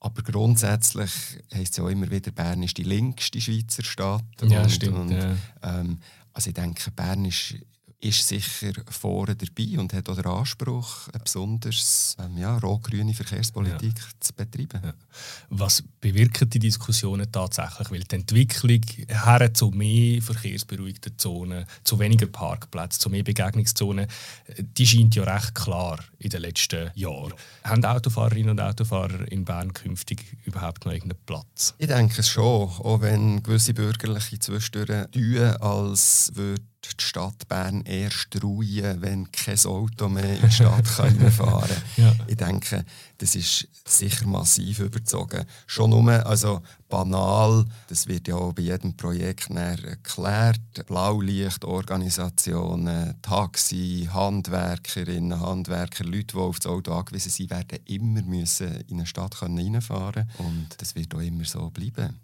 Aber 0.00 0.22
grundsätzlich 0.22 1.10
heisst 1.52 1.72
es 1.72 1.76
ja 1.76 1.84
auch 1.84 1.88
immer 1.88 2.10
wieder, 2.10 2.30
Bern 2.32 2.62
ist 2.62 2.78
die 2.78 2.82
linkste 2.82 3.40
Schweizer 3.40 3.84
Stadt. 3.84 4.24
Ja, 4.42 4.62
und, 4.62 4.70
stimmt. 4.70 4.96
Und, 4.96 5.10
ja. 5.10 5.36
ähm, 5.62 5.98
also 6.32 6.48
ich 6.48 6.54
denke, 6.54 6.90
Bern 6.90 7.26
ist, 7.26 7.54
ist 8.02 8.26
sicher 8.26 8.72
vorne 8.88 9.36
dabei 9.36 9.78
und 9.78 9.92
hat 9.92 10.08
auch 10.08 10.16
den 10.16 10.24
Anspruch, 10.24 11.08
eine 11.12 11.22
besonders 11.22 12.16
ähm, 12.18 12.38
ja, 12.38 12.56
rot-grüne 12.56 13.12
Verkehrspolitik 13.12 13.94
zu 14.18 14.32
betreiben. 14.32 14.80
Ja. 14.82 14.94
Was 15.50 15.82
bewirken 16.00 16.48
die 16.48 16.60
Diskussionen 16.60 17.30
tatsächlich? 17.30 17.90
Weil 17.90 18.00
die 18.04 18.14
Entwicklung 18.16 18.80
her 19.06 19.52
zu 19.52 19.70
mehr 19.70 20.22
verkehrsberuhigten 20.22 21.18
Zonen, 21.18 21.66
zu 21.84 21.98
weniger 21.98 22.26
Parkplätzen, 22.26 23.00
zu 23.00 23.10
mehr 23.10 23.22
Begegnungszonen, 23.22 24.06
die 24.58 24.86
scheint 24.86 25.14
ja 25.14 25.24
recht 25.24 25.54
klar 25.54 25.98
in 26.18 26.30
den 26.30 26.40
letzten 26.40 26.90
Jahren. 26.94 27.34
Haben 27.64 27.84
Autofahrerinnen 27.84 28.50
und 28.50 28.60
Autofahrer 28.60 29.30
in 29.30 29.44
Bern 29.44 29.74
künftig 29.74 30.38
überhaupt 30.46 30.86
noch 30.86 30.92
irgendeinen 30.92 31.22
Platz? 31.26 31.74
Ich 31.76 31.88
denke 31.88 32.20
es 32.20 32.28
schon, 32.28 32.44
auch 32.44 33.02
wenn 33.02 33.42
gewisse 33.42 33.74
Bürgerliche 33.74 34.38
zwischendurch 34.38 35.06
tun, 35.10 35.38
als 35.60 36.30
würde 36.34 36.62
die 36.84 37.04
Stadt 37.04 37.48
Bern 37.48 37.80
erst 37.82 38.42
ruhen, 38.42 39.02
wenn 39.02 39.30
kein 39.30 39.58
Auto 39.66 40.08
mehr 40.08 40.36
in 40.36 40.40
die 40.42 40.50
Stadt 40.50 40.88
fahren 40.96 41.32
kann. 41.36 41.68
Ja. 41.96 42.14
Ich 42.26 42.36
denke, 42.36 42.86
das 43.18 43.34
ist 43.34 43.68
sicher 43.86 44.26
massiv 44.26 44.78
überzogen. 44.80 45.44
Schon 45.66 45.90
nur, 45.90 46.26
also 46.26 46.62
banal, 46.88 47.66
das 47.88 48.06
wird 48.06 48.28
ja 48.28 48.36
auch 48.36 48.52
bei 48.52 48.62
jedem 48.62 48.96
Projekt 48.96 49.50
erklärt. 49.50 50.86
Blaulichtorganisationen, 50.86 53.20
Taxi, 53.22 54.08
Handwerkerinnen, 54.12 55.40
Handwerker, 55.40 56.04
Leute, 56.04 56.34
die 56.34 56.38
auf 56.38 56.60
das 56.60 56.70
Auto 56.70 56.92
angewiesen 56.92 57.30
sind, 57.30 57.50
werden 57.50 57.80
immer 57.86 58.22
müssen 58.22 58.80
in 58.88 58.98
eine 58.98 59.06
Stadt 59.06 59.42
reinfahren 59.42 60.30
können. 60.36 60.38
Und 60.38 60.68
das 60.78 60.94
wird 60.94 61.12
auch 61.14 61.20
immer 61.20 61.44
so 61.44 61.70
bleiben. 61.70 62.20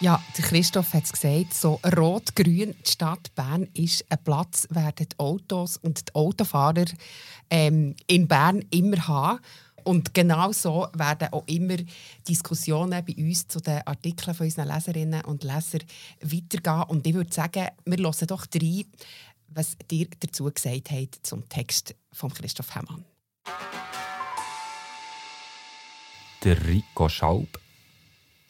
Ja, 0.00 0.20
Christoph 0.34 0.92
hat 0.92 1.04
es 1.04 1.12
gesagt, 1.12 1.54
so 1.54 1.80
rot-grün, 1.96 2.74
die 2.84 2.90
Stadt 2.90 3.32
Bern 3.36 3.68
ist 3.74 4.04
ein 4.10 4.18
Platz, 4.24 4.66
werden 4.70 5.06
die 5.10 5.18
Autos 5.18 5.76
und 5.76 6.08
die 6.08 6.14
Autofahrer 6.16 6.86
ähm, 7.48 7.94
in 8.08 8.26
Bern 8.26 8.64
immer 8.70 9.06
haben. 9.06 9.38
Und 9.84 10.12
genau 10.12 10.50
so 10.50 10.88
werden 10.94 11.28
auch 11.30 11.44
immer 11.46 11.76
Diskussionen 12.26 13.04
bei 13.04 13.14
uns 13.16 13.46
zu 13.46 13.60
den 13.60 13.86
Artikeln 13.86 14.34
von 14.34 14.46
unseren 14.46 14.68
Leserinnen 14.68 15.24
und 15.26 15.44
Lesern 15.44 15.82
weitergehen. 16.22 16.82
Und 16.88 17.06
ich 17.06 17.14
würde 17.14 17.32
sagen, 17.32 17.68
wir 17.84 17.98
hören 17.98 18.26
doch 18.26 18.46
rein, 18.52 18.84
was 19.48 19.76
dir 19.90 20.08
dazu 20.18 20.50
gesagt 20.52 20.90
habt 20.90 21.20
zum 21.22 21.48
Text 21.48 21.94
von 22.12 22.32
Christoph 22.32 22.74
Hemmann. 22.74 23.04
Der 26.42 26.66
Rico 26.66 27.08
Schaub. 27.08 27.63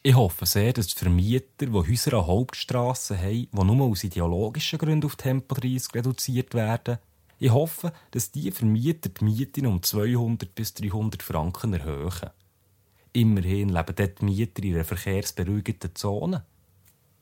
Ich 0.06 0.14
hoffe 0.14 0.44
sehr, 0.44 0.75
dass 0.75 0.88
die 0.88 0.99
Vermieter, 0.99 1.64
die 1.64 1.73
Häuser 1.73 2.12
an 2.12 2.26
Hauptstrassen 2.26 3.16
haben, 3.16 3.49
die 3.50 3.64
nur 3.64 3.87
aus 3.87 4.04
ideologischen 4.04 4.78
Gründen 4.78 5.06
auf 5.06 5.16
Tempo 5.16 5.54
30 5.54 5.94
reduziert 5.94 6.52
werden, 6.52 6.99
ich 7.38 7.50
hoffe, 7.50 7.90
dass 8.11 8.30
diese 8.30 8.52
Vermieter 8.52 9.08
die 9.08 9.25
Mieten 9.25 9.64
um 9.64 9.82
200 9.82 10.54
bis 10.54 10.75
300 10.75 11.23
Franken 11.23 11.73
erhöhen. 11.73 12.28
Immerhin 13.14 13.70
leben 13.70 13.96
dort 13.96 14.20
die 14.20 14.25
Mieter 14.26 14.62
in 14.62 14.75
einer 14.75 14.84
verkehrsberuhigten 14.84 15.94
Zone. 15.94 16.44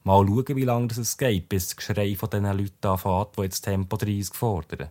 Mal 0.02 0.26
schauen, 0.26 0.56
wie 0.56 0.64
lange 0.64 0.88
es 0.88 1.16
geht, 1.16 1.48
bis 1.48 1.68
das 1.68 1.76
Geschrei 1.76 2.16
von 2.16 2.30
diesen 2.30 2.46
Leuten 2.46 2.88
anfängt, 2.88 3.36
die 3.38 3.42
jetzt 3.42 3.62
Tempo 3.62 3.96
30 3.96 4.34
fordern. 4.34 4.88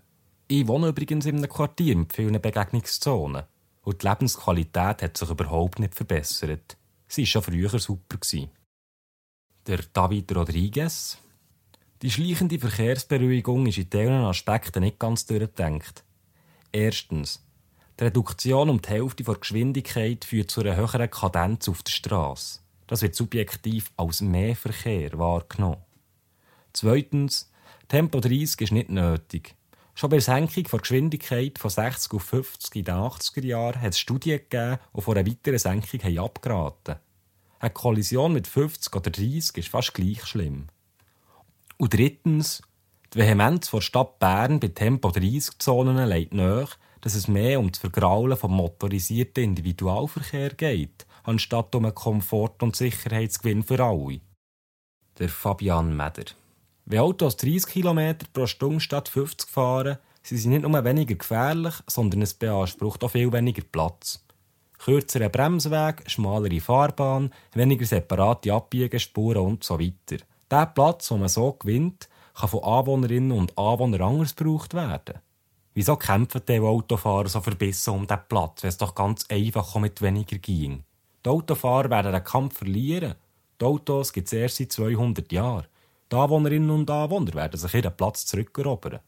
Ich 0.47 0.65
wohne 0.65 0.87
übrigens 0.87 1.25
in 1.25 1.35
einem 1.35 1.49
Quartier 1.49 1.97
mit 1.97 2.13
vielen 2.13 2.41
Begegnungszonen. 2.41 3.43
Und 3.81 4.01
die 4.01 4.07
Lebensqualität 4.07 5.01
hat 5.01 5.17
sich 5.17 5.29
überhaupt 5.29 5.79
nicht 5.79 5.93
verbessert. 5.93 6.77
Sie 7.11 7.23
war 7.23 7.27
schon 7.27 7.41
früher 7.41 7.77
super. 7.77 8.17
Der 9.67 9.79
David 9.91 10.33
Rodriguez. 10.33 11.17
Die 12.01 12.09
schleichende 12.09 12.57
Verkehrsberuhigung 12.57 13.67
ist 13.67 13.79
in 13.79 13.89
diesen 13.89 14.23
Aspekten 14.23 14.79
nicht 14.79 14.97
ganz 14.97 15.25
durchdenkt. 15.25 16.05
Erstens. 16.71 17.45
Die 17.99 18.05
Reduktion 18.05 18.69
um 18.69 18.81
die 18.81 18.87
Hälfte 18.87 19.23
der 19.23 19.35
Geschwindigkeit 19.35 20.23
führt 20.23 20.51
zu 20.51 20.61
einer 20.61 20.77
höheren 20.77 21.09
Kadenz 21.09 21.67
auf 21.67 21.83
der 21.83 21.91
Straße. 21.91 22.61
Das 22.87 23.01
wird 23.01 23.15
subjektiv 23.15 23.91
als 23.97 24.21
mehr 24.21 24.55
Verkehr 24.55 25.19
wahrgenommen. 25.19 25.83
Zweitens. 26.71 27.51
Tempo 27.89 28.21
30 28.21 28.61
ist 28.61 28.71
nicht 28.71 28.89
nötig. 28.89 29.53
Schon 29.93 30.09
bei 30.09 30.17
der 30.17 30.23
Senkung 30.23 30.63
der 30.63 30.79
Geschwindigkeit 30.79 31.59
von 31.59 31.69
60 31.69 32.13
auf 32.13 32.23
50 32.23 32.75
in 32.75 32.85
den 32.85 32.95
80er 32.95 33.45
Jahren 33.45 33.81
hat 33.81 33.93
es 33.93 33.99
Studien 33.99 34.39
gegeben, 34.39 34.79
die 34.95 35.01
von 35.01 35.17
einer 35.17 35.29
weiteren 35.29 35.59
Senkung 35.59 36.03
haben 36.03 36.19
abgeraten 36.19 36.95
Eine 37.59 37.69
Kollision 37.71 38.33
mit 38.33 38.47
50 38.47 38.95
oder 38.95 39.11
30 39.11 39.57
ist 39.57 39.69
fast 39.69 39.93
gleich 39.93 40.25
schlimm. 40.25 40.67
Und 41.77 41.93
drittens, 41.93 42.61
die 43.13 43.19
Vehemenz 43.19 43.71
der 43.71 43.81
Stadt 43.81 44.19
Bern 44.19 44.59
bei 44.59 44.69
Tempo-30-Zonen 44.69 46.07
legt 46.07 46.33
nach, 46.33 46.77
dass 47.01 47.15
es 47.15 47.27
mehr 47.27 47.59
um 47.59 47.71
das 47.71 47.79
Vergraulen 47.79 48.37
vom 48.37 48.53
motorisierten 48.55 49.43
Individualverkehr 49.43 50.51
geht, 50.51 51.05
anstatt 51.23 51.75
um 51.75 51.85
einen 51.85 51.95
Komfort- 51.95 52.63
und 52.63 52.75
Sicherheitsgewinn 52.75 53.63
für 53.63 53.83
alle. 53.83 54.21
Der 55.17 55.29
Fabian 55.29 55.97
Meder. 55.97 56.25
Wenn 56.91 56.99
Autos 56.99 57.37
30 57.37 57.67
km 57.67 58.17
pro 58.33 58.45
Stunde 58.47 58.81
statt 58.81 59.07
50 59.07 59.49
fahren, 59.49 59.97
sind 60.23 60.37
sie 60.39 60.49
nicht 60.49 60.67
nur 60.67 60.83
weniger 60.83 61.15
gefährlich, 61.15 61.75
sondern 61.87 62.21
es 62.21 62.33
beansprucht 62.33 63.01
auch 63.05 63.11
viel 63.11 63.31
weniger 63.31 63.63
Platz. 63.63 64.25
Kürzerer 64.77 65.29
Bremsweg, 65.29 66.03
schmalere 66.07 66.59
Fahrbahn, 66.59 67.31
weniger 67.53 67.85
separate 67.85 68.51
Abbiegespuren 68.51 69.41
und 69.41 69.63
so 69.63 69.79
weiter. 69.79 70.21
Der 70.51 70.65
Platz, 70.65 71.07
den 71.07 71.21
man 71.21 71.29
so 71.29 71.53
gewinnt, 71.53 72.09
kann 72.33 72.49
von 72.49 72.61
Anwohnerinnen 72.61 73.31
und 73.31 73.57
Anwohnern 73.57 74.01
anders 74.01 74.35
gebraucht 74.35 74.73
werden. 74.73 75.19
Wieso 75.73 75.95
kämpfen 75.95 76.41
die 76.45 76.59
Autofahrer 76.59 77.29
so 77.29 77.39
verbissen 77.39 77.93
um 77.93 78.05
diesen 78.05 78.19
Platz, 78.27 78.63
wenn 78.63 78.69
es 78.69 78.77
doch 78.77 78.95
ganz 78.95 79.25
einfach 79.29 79.73
mit 79.77 80.01
weniger 80.01 80.39
ging? 80.39 80.83
Die 81.25 81.29
Autofahrer 81.29 81.89
werden 81.89 82.11
den 82.11 82.23
Kampf 82.25 82.57
verlieren. 82.57 83.15
Die 83.61 83.65
Autos 83.65 84.11
gibt 84.11 84.27
es 84.27 84.33
erst 84.33 84.57
seit 84.57 84.73
200 84.73 85.31
Jahren. 85.31 85.67
Die 86.11 86.17
Anwohnerinnen 86.17 86.69
und 86.71 86.89
Anwohner 86.89 87.33
werden 87.33 87.57
sich 87.57 87.73
ihren 87.73 87.95
Platz 87.95 88.25
zurückerobern. 88.25 88.99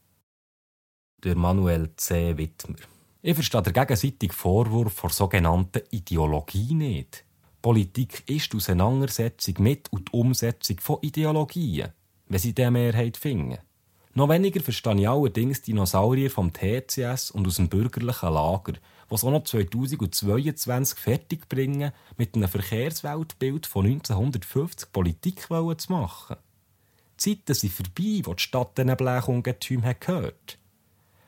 Der 1.22 1.36
Manuel 1.36 1.90
C. 1.96 2.36
Wittmer. 2.38 2.76
Ich 3.20 3.34
verstehe 3.34 3.62
den 3.62 3.74
gegenseitigen 3.74 4.32
Vorwurf 4.32 4.94
vor 4.94 5.10
sogenannten 5.10 5.82
Ideologie 5.90 6.74
nicht. 6.74 7.24
Politik 7.60 8.22
ist 8.26 8.52
die 8.52 8.56
Auseinandersetzung 8.56 9.54
mit 9.58 9.92
und 9.92 10.08
die 10.08 10.12
Umsetzung 10.12 10.80
von 10.80 10.98
Ideologien, 11.02 11.92
wenn 12.28 12.38
sie 12.38 12.54
diese 12.54 12.70
Mehrheit 12.70 13.18
finden. 13.18 13.58
Noch 14.14 14.28
weniger 14.28 14.62
verstehe 14.62 15.00
ich 15.00 15.08
allerdings 15.08 15.60
Dinosaurier 15.60 16.30
vom 16.30 16.52
TCS 16.52 17.30
und 17.32 17.46
aus 17.46 17.56
dem 17.56 17.68
bürgerlichen 17.68 18.32
Lager, 18.32 18.74
es 19.10 19.24
auch 19.24 19.30
noch 19.30 19.44
2022 19.44 20.98
fertig 20.98 21.48
bringen, 21.48 21.92
mit 22.16 22.34
einem 22.34 22.48
Verkehrsweltbild 22.48 23.66
von 23.66 23.86
1950 23.86 24.92
Politik 24.92 25.40
zu 25.42 25.92
machen. 25.92 26.36
Zeiten 27.24 27.54
sind 27.54 27.72
vorbei, 27.72 28.20
wo 28.24 28.34
die 28.34 28.42
Stadt 28.42 28.76
diesen 28.76 28.96
Blechungetümen 28.96 29.94
gehört. 29.98 30.58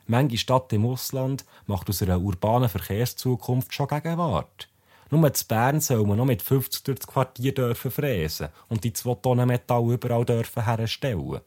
Manche 0.05 0.37
Stadt 0.37 0.71
im 0.71 0.85
Ausland 0.85 1.43
macht 1.65 1.89
aus 1.89 2.03
einer 2.03 2.21
urbanen 2.21 2.69
Verkehrszukunft 2.69 3.73
schon 3.73 3.87
Gegenwart. 3.87 4.69
Nur 5.09 5.33
zu 5.33 5.47
Bern 5.47 5.79
soll 5.79 6.05
man 6.05 6.17
noch 6.17 6.25
mit 6.25 6.43
50 6.43 6.83
durch 6.83 6.99
das 6.99 7.07
Quartier 7.07 7.53
dürfen 7.53 7.89
fräsen 7.89 8.49
und 8.69 8.83
die 8.83 8.93
zwei 8.93 9.15
Tonnen 9.15 9.47
Metall 9.47 9.91
überall 9.91 10.23
dürfen 10.23 10.65
herstellen. 10.65 11.41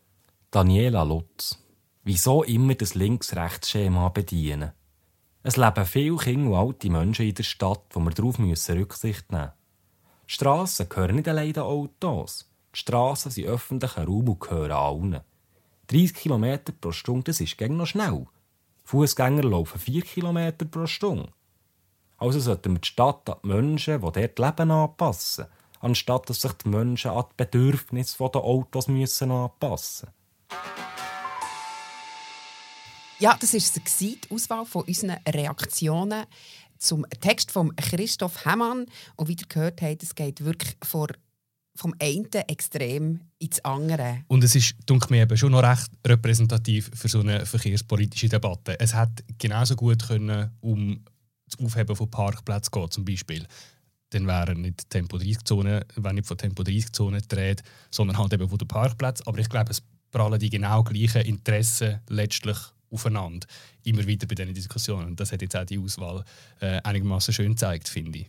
Daniela 0.50 1.04
Lutz. 1.04 1.62
Wieso 2.02 2.42
immer 2.42 2.74
das 2.74 2.94
Links-Rechts-Schema 2.94 4.08
bedienen? 4.08 4.72
Es 5.42 5.56
leben 5.56 5.86
viele 5.86 6.16
Kinder 6.16 6.50
und 6.50 6.56
alte 6.56 6.90
Menschen 6.90 7.26
in 7.26 7.34
der 7.34 7.44
Stadt, 7.44 7.84
wo 7.90 8.00
wir 8.00 8.10
darauf 8.10 8.38
müssen 8.38 8.78
Rücksicht 8.78 9.30
nehmen 9.30 9.52
Die 10.28 10.32
Strassen 10.32 10.88
gehören 10.88 11.16
nicht 11.16 11.28
allein 11.28 11.52
den 11.52 11.62
Autos. 11.62 12.49
Die 12.74 12.78
Strassen 12.78 13.30
sind 13.30 13.46
öffentlicher 13.46 14.04
Raum 14.04 14.28
und 14.28 14.40
gehören 14.40 14.72
allen. 14.72 15.20
30 15.88 16.14
km 16.14 16.58
pro 16.80 16.92
Stunde, 16.92 17.24
das 17.24 17.40
ist 17.40 17.58
gegen 17.58 17.76
noch 17.76 17.86
schnell. 17.86 18.26
Fußgänger 18.84 19.42
laufen 19.42 19.78
4 19.78 20.02
km 20.02 20.68
pro 20.70 20.86
Stunde. 20.86 21.32
Also 22.18 22.38
sollten 22.38 22.74
wir 22.74 22.80
die 22.80 22.88
Stadt 22.88 23.28
an 23.28 23.38
die 23.42 23.48
Menschen, 23.48 24.00
die 24.00 24.12
dort 24.12 24.38
leben, 24.38 24.70
anpassen, 24.70 25.46
anstatt 25.80 26.28
dass 26.28 26.42
sich 26.42 26.52
die 26.52 26.68
Menschen 26.68 27.10
an 27.10 27.24
die 27.30 27.44
Bedürfnisse 27.44 28.16
der 28.18 28.42
Autos 28.42 28.88
müssen 28.88 29.30
anpassen 29.30 30.10
Ja, 33.18 33.36
das 33.40 33.54
war 33.54 33.82
die 34.00 34.18
Auswahl 34.30 34.64
von 34.66 34.84
unseren 34.84 35.18
Reaktionen 35.28 36.24
zum 36.78 37.06
Text 37.20 37.50
von 37.50 37.74
Christoph 37.76 38.44
Hemmann. 38.44 38.86
Und 39.16 39.28
wie 39.28 39.36
ihr 39.36 39.46
gehört 39.48 39.82
habt, 39.82 40.02
es 40.02 40.14
geht 40.14 40.44
wirklich 40.44 40.76
vor 40.82 41.08
vom 41.80 41.94
einen 41.98 42.26
Extrem 42.46 43.20
ins 43.38 43.64
andere. 43.64 44.22
Und 44.28 44.44
es 44.44 44.54
ist, 44.54 44.74
denke 44.86 45.06
mir, 45.10 45.22
eben 45.22 45.36
schon 45.36 45.52
noch 45.52 45.62
recht 45.62 45.90
repräsentativ 46.06 46.90
für 46.92 47.08
so 47.08 47.20
eine 47.20 47.46
verkehrspolitische 47.46 48.28
Debatte. 48.28 48.78
Es 48.78 48.94
hätte 48.94 49.24
genauso 49.38 49.76
gut 49.76 50.06
können 50.06 50.50
um 50.60 51.02
das 51.46 51.58
Aufheben 51.58 51.96
von 51.96 52.10
Parkplätzen 52.10 52.70
gehen, 52.70 52.90
zum 52.90 53.04
Beispiel. 53.06 53.46
Dann 54.10 54.26
wären 54.26 54.60
nicht 54.60 54.90
Tempo 54.90 55.16
30 55.16 55.42
Zonen, 55.44 55.82
wenn 55.96 56.16
nicht 56.16 56.26
von 56.26 56.36
Tempo 56.36 56.62
30 56.62 56.92
Zonen 56.92 57.22
dreht, 57.26 57.62
sondern 57.90 58.18
halt 58.18 58.34
eben 58.34 58.48
von 58.48 58.58
den 58.58 58.68
Parkplätzen. 58.68 59.26
Aber 59.26 59.38
ich 59.38 59.48
glaube, 59.48 59.70
es 59.70 59.82
prallen 60.10 60.38
die 60.38 60.50
genau 60.50 60.82
gleichen 60.82 61.22
Interessen 61.22 62.00
letztlich 62.10 62.58
aufeinander. 62.90 63.46
Immer 63.84 64.06
wieder 64.06 64.26
bei 64.26 64.34
diesen 64.34 64.52
Diskussionen. 64.52 65.06
Und 65.06 65.20
das 65.20 65.32
hat 65.32 65.40
jetzt 65.40 65.56
auch 65.56 65.64
die 65.64 65.78
Auswahl 65.78 66.24
äh, 66.60 66.80
einigermaßen 66.82 67.32
schön 67.32 67.52
gezeigt, 67.52 67.88
finde 67.88 68.18
ich. 68.18 68.26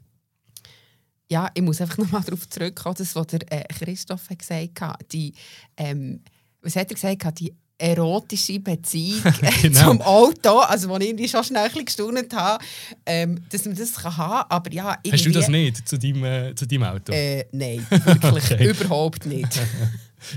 Ja, 1.31 1.49
ich 1.53 1.61
muss 1.61 1.79
einfach 1.79 1.97
nochmal 1.97 2.23
darauf 2.23 2.47
zurückkommen, 2.49 2.95
das, 2.97 3.15
was 3.15 3.27
der 3.27 3.51
äh, 3.51 3.63
Christoph 3.73 4.29
hat 4.29 4.39
gesagt 4.39 4.81
hat. 4.81 5.13
Die, 5.13 5.33
ähm, 5.77 6.21
was 6.61 6.75
hat 6.75 6.91
er 6.91 6.95
gesagt? 6.95 7.39
Die 7.39 7.53
erotische 7.77 8.59
Beziehung 8.59 9.23
genau. 9.61 9.87
zum 9.87 10.01
Auto, 10.01 10.59
also 10.59 10.89
wo 10.89 10.97
ich 10.97 11.07
irgendwie 11.07 11.29
schon 11.29 11.43
schnell 11.43 11.69
ein 11.73 11.85
gestaunt 11.85 12.33
habe, 12.35 12.63
ähm, 13.05 13.41
dass 13.49 13.65
man 13.65 13.75
das 13.75 13.93
kann 13.93 14.17
haben 14.17 14.41
kann. 14.41 14.45
Aber 14.49 14.73
ja, 14.73 14.97
Hast 15.09 15.25
du 15.25 15.31
das 15.31 15.47
nicht 15.47 15.87
zu 15.87 15.97
deinem, 15.97 16.23
äh, 16.25 16.53
zu 16.53 16.67
deinem 16.67 16.83
Auto? 16.83 17.13
Äh, 17.13 17.45
nein, 17.53 17.85
wirklich 17.89 18.51
okay. 18.51 18.69
überhaupt 18.69 19.25
nicht. 19.25 19.59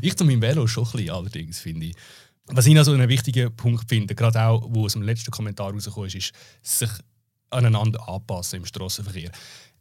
ich 0.00 0.16
zu 0.16 0.24
meinem 0.24 0.40
Velo 0.40 0.66
schon 0.66 0.84
ein 0.84 0.92
bisschen, 0.92 1.10
allerdings, 1.10 1.58
finde 1.58 1.86
ich. 1.86 1.96
Was 2.46 2.66
ich 2.66 2.74
noch 2.74 2.84
so 2.84 2.92
einen 2.92 3.08
wichtigen 3.08 3.54
Punkt 3.56 3.88
finde, 3.88 4.14
gerade 4.14 4.40
auch, 4.42 4.64
wo 4.68 4.84
aus 4.84 4.92
dem 4.92 5.02
letzten 5.02 5.30
Kommentar 5.30 5.72
rausgekommen 5.72 6.06
ist, 6.06 6.14
ist, 6.14 6.32
sich 6.62 6.90
aneinander 7.50 8.08
anpassen 8.08 8.60
im 8.60 8.66
Straßenverkehr. 8.66 9.30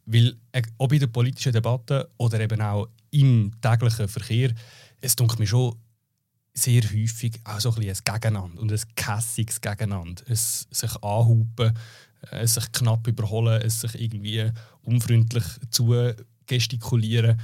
Weil, 0.06 0.36
äh, 0.52 0.62
ob 0.78 0.92
in 0.92 1.00
der 1.00 1.06
politischen 1.06 1.52
Debatte 1.52 2.10
oder 2.18 2.40
eben 2.40 2.60
auch 2.60 2.88
im 3.10 3.52
täglichen 3.60 4.08
Verkehr, 4.08 4.52
es 5.00 5.16
dunkelt 5.16 5.38
mir 5.38 5.46
schon 5.46 5.76
sehr 6.54 6.82
häufig 6.82 7.40
auch 7.44 7.60
so 7.60 7.74
ein, 7.74 7.82
ein 7.82 7.96
Gegeneinander 8.04 8.60
und 8.60 8.72
ein 8.72 8.80
kässiges 8.94 9.60
Gegeneinander. 9.60 10.22
Es 10.28 10.66
sich 10.70 11.02
anhupen, 11.02 11.76
es 12.30 12.54
sich 12.54 12.72
knapp 12.72 13.06
überholen, 13.06 13.60
es 13.62 13.80
sich 13.80 14.00
irgendwie 14.00 14.50
unfreundlich 14.82 15.44
zu 15.70 15.94
gestikulieren. 16.46 17.40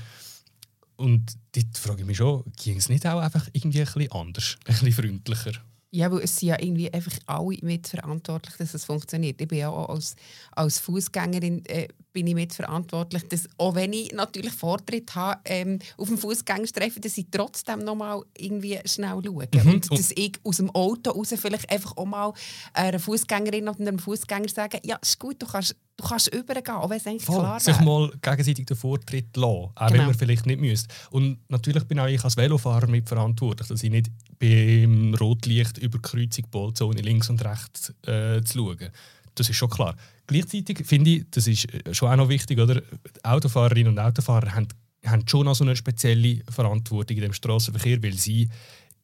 Und 0.96 1.32
dort 1.52 1.78
frage 1.78 2.02
ich 2.02 2.06
mich 2.06 2.18
schon, 2.18 2.44
ging 2.56 2.76
es 2.76 2.88
nicht 2.88 3.06
auch 3.06 3.20
einfach 3.20 3.48
irgendwie 3.52 3.80
ein 3.80 3.86
bisschen 3.86 4.12
anders, 4.12 4.56
ein 4.66 4.74
bisschen 4.74 4.92
freundlicher? 4.92 5.52
Ja, 5.92 6.12
weil 6.12 6.20
es 6.20 6.36
sind 6.36 6.50
ja 6.50 6.60
irgendwie 6.60 6.92
einfach 6.92 7.18
alle 7.26 7.56
mitverantwortlich, 7.62 8.56
dass 8.58 8.74
es 8.74 8.84
funktioniert. 8.84 9.40
Ich 9.40 9.48
bin 9.48 9.58
ja 9.58 9.70
auch 9.70 9.88
als, 9.88 10.14
als 10.52 10.78
Fußgängerin 10.78 11.64
äh, 11.66 11.88
bin 12.12 12.26
ich 12.26 12.34
mitverantwortlich, 12.34 13.28
dass 13.28 13.48
auch 13.58 13.74
wenn 13.74 13.92
ich 13.92 14.12
natürlich 14.12 14.52
Vortritt 14.52 15.14
habe 15.14 15.40
ähm, 15.44 15.78
auf 15.96 16.08
dem 16.08 16.18
Fußgängerstreifen, 16.18 17.00
dass 17.02 17.18
ich 17.18 17.26
trotzdem 17.30 17.80
noch 17.80 17.94
mal 17.94 18.22
irgendwie 18.36 18.78
schnell 18.84 19.20
schaue 19.24 19.48
mhm. 19.52 19.70
und 19.70 19.90
dass 19.90 20.10
ich 20.12 20.32
aus 20.44 20.56
dem 20.58 20.70
Auto 20.70 21.10
raus 21.10 21.32
vielleicht 21.36 21.70
einfach 21.70 21.96
auch 21.96 22.06
mal 22.06 22.32
einer 22.72 22.98
Fußgängerin 22.98 23.68
oder 23.68 23.80
einem 23.80 23.98
Fußgänger 23.98 24.48
sage, 24.48 24.80
ja, 24.84 24.96
ist 24.96 25.18
gut, 25.18 25.40
du 25.40 25.46
kannst 25.46 25.76
du 26.00 26.08
kannst 26.08 26.34
übergehen, 26.34 26.74
auch 26.74 26.90
wenn 26.90 26.96
es 26.96 27.06
eigentlich 27.06 27.24
Voll, 27.24 27.38
klar 27.38 27.60
Sich 27.60 27.80
mal 27.80 28.10
gegenseitig 28.22 28.66
den 28.66 28.76
Vortritt 28.76 29.36
lassen, 29.36 29.48
auch 29.48 29.72
genau. 29.76 29.92
wenn 29.92 30.06
man 30.06 30.14
vielleicht 30.14 30.46
nicht 30.46 30.60
müsste. 30.60 30.92
Und 31.10 31.38
natürlich 31.48 31.84
bin 31.84 32.00
auch 32.00 32.06
ich 32.06 32.22
als 32.24 32.36
Velofahrer 32.36 32.86
mitverantwortlich, 32.86 33.68
dass 33.68 33.82
ich 33.82 33.90
nicht 33.90 34.10
beim 34.38 35.14
Rotlicht 35.14 35.78
über 35.78 35.98
die 35.98 36.02
Kreuzung 36.02 36.46
Bolzone 36.50 37.00
links 37.02 37.30
und 37.30 37.44
rechts 37.44 37.92
äh, 38.06 38.42
zu 38.42 38.58
schauen. 38.58 38.90
Das 39.34 39.48
ist 39.48 39.56
schon 39.56 39.70
klar. 39.70 39.96
Gleichzeitig 40.26 40.86
finde 40.86 41.10
ich, 41.10 41.24
das 41.30 41.46
ist 41.46 41.72
äh, 41.72 41.94
schon 41.94 42.10
auch 42.10 42.16
noch 42.16 42.28
wichtig, 42.28 42.58
oder? 42.58 42.82
Autofahrerinnen 43.22 43.92
und 43.92 43.98
Autofahrer 43.98 44.54
haben, 44.54 44.68
haben 45.04 45.26
schon 45.26 45.46
noch 45.46 45.54
so 45.54 45.64
eine 45.64 45.76
spezielle 45.76 46.42
Verantwortung 46.50 47.16
in 47.16 47.22
dem 47.22 47.32
Straßenverkehr, 47.32 48.02
weil 48.02 48.14
sie 48.14 48.48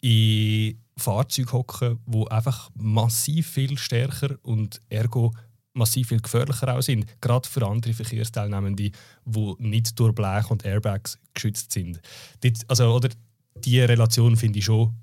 in 0.00 0.78
Fahrzeugen 0.96 1.52
hocken, 1.52 1.98
die 2.06 2.30
einfach 2.30 2.70
massiv 2.74 3.48
viel 3.48 3.76
stärker 3.78 4.36
und 4.42 4.80
ergo 4.88 5.32
massiv 5.76 6.08
viel 6.08 6.20
gefährlicher 6.20 6.74
auch 6.74 6.80
sind, 6.80 7.20
gerade 7.20 7.48
für 7.48 7.66
andere 7.66 7.92
Verkehrsteilnehmende, 7.92 8.90
die 9.24 9.54
nicht 9.58 9.98
durch 9.98 10.14
Blech 10.14 10.50
und 10.50 10.64
Airbags 10.64 11.18
geschützt 11.34 11.72
sind. 11.72 12.00
Dort, 12.40 12.58
also, 12.68 12.94
oder 12.94 13.10
die 13.56 13.80
Relation 13.80 14.36
finde 14.36 14.58
ich 14.58 14.64
schon, 14.64 14.94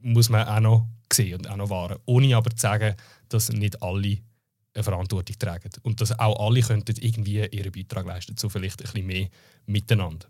muss 0.00 0.28
man 0.28 0.46
auch 0.46 0.60
noch 0.60 0.86
sehen 1.12 1.38
und 1.38 1.50
auch 1.50 1.56
noch 1.56 1.70
wahren, 1.70 1.98
ohne 2.06 2.36
aber 2.36 2.50
zu 2.50 2.58
sagen, 2.58 2.94
dass 3.28 3.50
nicht 3.50 3.82
alle 3.82 4.18
eine 4.74 4.84
Verantwortung 4.84 5.38
tragen 5.38 5.70
und 5.82 6.00
dass 6.00 6.18
auch 6.18 6.46
alle 6.46 6.60
könnten 6.60 6.96
irgendwie 7.00 7.46
ihren 7.46 7.72
Beitrag 7.72 8.06
leisten, 8.06 8.36
so 8.36 8.48
vielleicht 8.48 8.80
ein 8.80 8.92
bisschen 8.92 9.06
mehr 9.06 9.28
miteinander. 9.66 10.26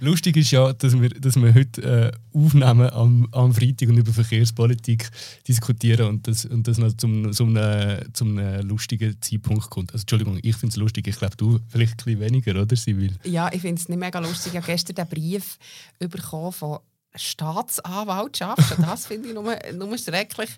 Lustig 0.00 0.36
ist 0.36 0.52
ja, 0.52 0.72
dass 0.72 1.00
wir, 1.00 1.08
dass 1.08 1.34
wir 1.34 1.52
heute 1.54 1.82
äh, 1.82 2.12
aufnehmen 2.32 2.88
am, 2.90 3.28
am 3.32 3.52
Freitag 3.52 3.88
und 3.88 3.96
über 3.96 4.12
Verkehrspolitik 4.12 5.10
diskutieren 5.48 6.06
und 6.06 6.28
das, 6.28 6.44
und 6.44 6.68
das 6.68 6.78
noch 6.78 6.92
zum, 6.92 7.32
zum, 7.32 7.56
äh, 7.56 8.04
zum 8.12 8.38
äh, 8.38 8.60
lustigen 8.60 9.20
Zeitpunkt 9.20 9.68
kommt. 9.70 9.92
Also, 9.92 10.02
Entschuldigung, 10.02 10.38
ich 10.40 10.56
finde 10.56 10.72
es 10.72 10.76
lustig, 10.76 11.08
ich 11.08 11.16
glaube, 11.16 11.36
du 11.36 11.58
vielleicht 11.66 11.94
ein 11.94 11.96
bisschen 11.96 12.20
weniger, 12.20 12.62
oder, 12.62 12.76
Sibyl? 12.76 13.16
Ja, 13.24 13.52
ich 13.52 13.60
finde 13.60 13.80
es 13.80 13.88
nicht 13.88 13.98
mega 13.98 14.20
lustig. 14.20 14.52
Ich 14.52 14.56
habe 14.56 14.66
gestern 14.66 14.94
den 14.94 15.08
Brief 15.08 15.58
bekommen 15.98 16.52
von 16.52 16.78
Staatsanwaltschaft. 17.18 18.78
das 18.80 19.06
finde 19.06 19.28
ich 19.28 19.34
nur, 19.34 19.56
nur 19.74 19.98
schrecklich, 19.98 20.50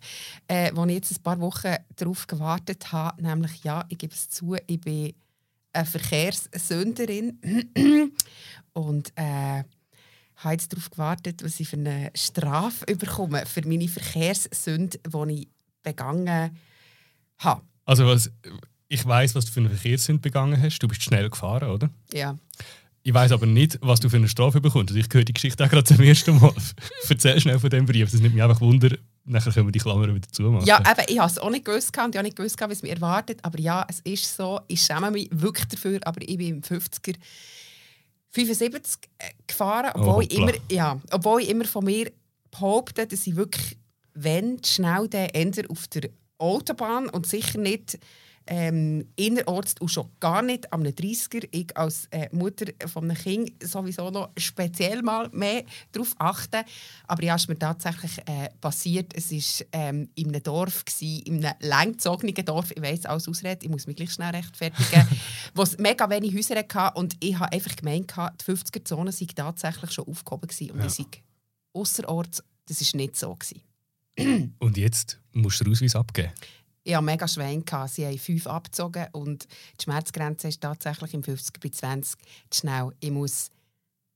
äh, 0.49 0.71
wo 0.75 0.85
ich 0.85 0.95
jetzt 0.95 1.13
ein 1.13 1.23
paar 1.23 1.41
Wochen 1.41 1.75
darauf 1.97 2.27
gewartet 2.27 2.93
habe. 2.93 3.23
Nämlich, 3.23 3.65
ja, 3.65 3.85
ich 3.89 3.99
gebe 3.99 4.15
es 4.15 4.29
zu, 4.29 4.57
ich 4.67 4.81
bin 4.81 5.15
eine 5.73 5.87
Verkehrssünderin 5.87 7.39
und 8.73 9.13
äh, 9.17 9.65
habe 10.37 10.55
jetzt 10.55 10.73
darauf 10.73 10.91
gewartet, 10.91 11.45
was 11.45 11.61
ich 11.61 11.69
für 11.69 11.77
eine 11.77 12.11
Strafe 12.15 12.87
bekomme 12.97 13.45
für 13.47 13.67
meine 13.67 13.89
Verkehrssünde, 13.89 14.99
die 14.99 15.33
ich 15.33 15.49
begangen 15.83 16.57
habe. 17.39 17.63
Also 17.85 18.07
was, 18.07 18.31
ich 18.89 19.07
weiß, 19.07 19.35
was 19.35 19.47
du 19.47 19.53
für 19.53 19.61
eine 19.61 19.71
Verkehrssünde 19.71 20.21
begangen 20.21 20.61
hast. 20.61 20.81
Du 20.81 20.89
bist 20.89 21.03
schnell 21.03 21.31
gefahren, 21.31 21.71
oder? 21.71 21.91
Ja. 22.13 22.37
Ich 23.03 23.15
weiß 23.15 23.33
aber 23.33 23.47
nicht, 23.47 23.79
was 23.81 24.01
du 24.01 24.11
für 24.11 24.17
eine 24.17 24.29
Strafe 24.29 24.61
bekommst. 24.61 24.91
Also 24.91 25.01
ich 25.01 25.07
höre 25.13 25.25
die 25.25 25.33
Geschichte 25.33 25.65
auch 25.65 25.71
gerade 25.71 25.85
zum 25.85 26.01
ersten 26.01 26.39
Mal. 26.39 26.53
Erzähl 27.09 27.41
schnell 27.41 27.59
von 27.59 27.71
dem 27.71 27.87
Brief. 27.87 28.11
Das 28.11 28.21
nimmt 28.21 28.35
mich 28.35 28.43
einfach 28.43 28.61
Wunder. 28.61 28.97
Nachher 29.25 29.53
können 29.53 29.69
wir 29.69 29.73
die 29.73 29.79
Klammern 29.79 30.15
wieder 30.15 30.29
zumachen. 30.31 30.67
Ja, 30.67 30.81
eben, 30.81 31.07
ich 31.09 31.19
habe 31.19 31.31
es 31.31 31.39
auch 31.39 31.51
nicht 31.51 31.65
gewusst 31.65 31.97
und 31.97 32.15
ich 32.15 32.17
habe 32.19 32.23
nicht 32.25 32.37
gewusst, 32.37 32.61
was 32.61 32.83
mich 32.83 32.93
erwartet. 32.93 33.39
Aber 33.43 33.59
ja, 33.59 33.87
es 33.89 34.01
ist 34.01 34.37
so. 34.37 34.61
Ich 34.69 34.83
schäme 34.83 35.11
mich 35.11 35.29
wirklich 35.33 35.67
dafür, 35.69 36.01
aber 36.05 36.21
ich 36.21 36.37
bin 36.37 36.57
im 36.57 36.61
50er 36.61 37.17
75 38.33 39.11
äh, 39.19 39.31
gefahren, 39.47 39.91
obwohl, 39.95 40.15
oh, 40.15 40.21
ich 40.21 40.37
immer, 40.37 40.53
ja, 40.71 41.01
obwohl 41.11 41.43
ich 41.43 41.49
immer 41.49 41.65
von 41.65 41.85
mir 41.85 42.13
behaupte, 42.51 43.07
dass 43.07 43.27
ich 43.27 43.35
wirklich, 43.35 43.77
wenn 44.15 44.63
schnell 44.63 45.09
den 45.09 45.67
auf 45.69 45.89
der 45.89 46.11
Autobahn 46.39 47.09
und 47.09 47.27
sicher 47.27 47.59
nicht 47.59 47.99
ähm, 48.51 49.07
innerorts 49.15 49.77
und 49.81 49.89
schon 49.89 50.11
gar 50.19 50.43
nicht 50.43 50.71
am 50.73 50.83
30er. 50.83 51.49
Ich 51.53 51.75
als 51.77 52.07
äh, 52.11 52.29
Mutter 52.33 52.67
von 52.89 53.05
einem 53.05 53.17
Kind 53.17 53.53
sowieso 53.63 54.11
noch 54.11 54.31
speziell 54.37 55.03
mal 55.03 55.31
mehr 55.33 55.63
darauf 55.93 56.15
achten. 56.19 56.65
Aber 57.07 57.23
ja, 57.23 57.37
ist 57.37 57.49
mir 57.49 57.59
tatsächlich 57.59 58.19
äh, 58.27 58.49
passiert. 58.61 59.15
Es 59.15 59.31
war 59.31 59.67
ähm, 59.73 60.11
in 60.17 60.29
einem 60.29 60.43
Dorf, 60.43 60.85
gewesen, 60.85 61.23
in 61.27 61.45
einem 61.45 61.57
langgezogenen 61.61 62.45
Dorf. 62.45 62.73
Ich 62.73 62.83
weiß 62.83 63.07
alles 63.07 63.29
ausreden, 63.29 63.61
ich 63.63 63.71
muss 63.71 63.87
mich 63.87 63.97
gleich 63.97 64.13
schnell 64.13 64.35
rechtfertigen. 64.35 65.07
wo 65.55 65.63
es 65.63 65.79
mega 65.79 66.11
wenig 66.11 66.35
Häuser 66.35 66.57
hatte 66.57 66.99
und 66.99 67.17
ich 67.21 67.39
habe 67.39 67.53
einfach 67.53 67.77
gemeint, 67.77 68.13
die 68.17 68.53
50er-Zone 68.53 69.13
sei 69.13 69.27
tatsächlich 69.35 69.93
schon 69.93 70.09
aufgehoben 70.09 70.49
gewesen. 70.49 70.73
Und 70.73 70.81
ja. 70.81 70.87
ich 70.87 70.93
sei 70.95 71.05
außerorts, 71.73 72.43
das 72.67 72.81
war 72.81 73.01
nicht 73.01 73.17
so. 73.17 73.37
Gewesen. 73.37 74.57
und 74.59 74.77
jetzt 74.77 75.21
musst 75.33 75.61
du 75.61 75.65
den 75.65 75.73
Ausweis 75.73 75.95
abgeben? 75.95 76.33
Ich 76.91 76.97
hatte 76.97 77.05
mega 77.05 77.29
Schwein. 77.29 77.65
Sie 77.89 78.07
haben 78.07 78.19
fünf 78.19 78.47
abgezogen 78.47 79.07
und 79.13 79.47
die 79.79 79.85
Schmerzgrenze 79.85 80.49
ist 80.49 80.61
tatsächlich 80.61 81.15
im 81.15 81.23
50 81.23 81.61
bei 81.61 81.69
20 81.69 82.19
zu 82.51 82.61
schnell. 82.61 82.91
Ich 83.01 83.11
muss 83.11 83.51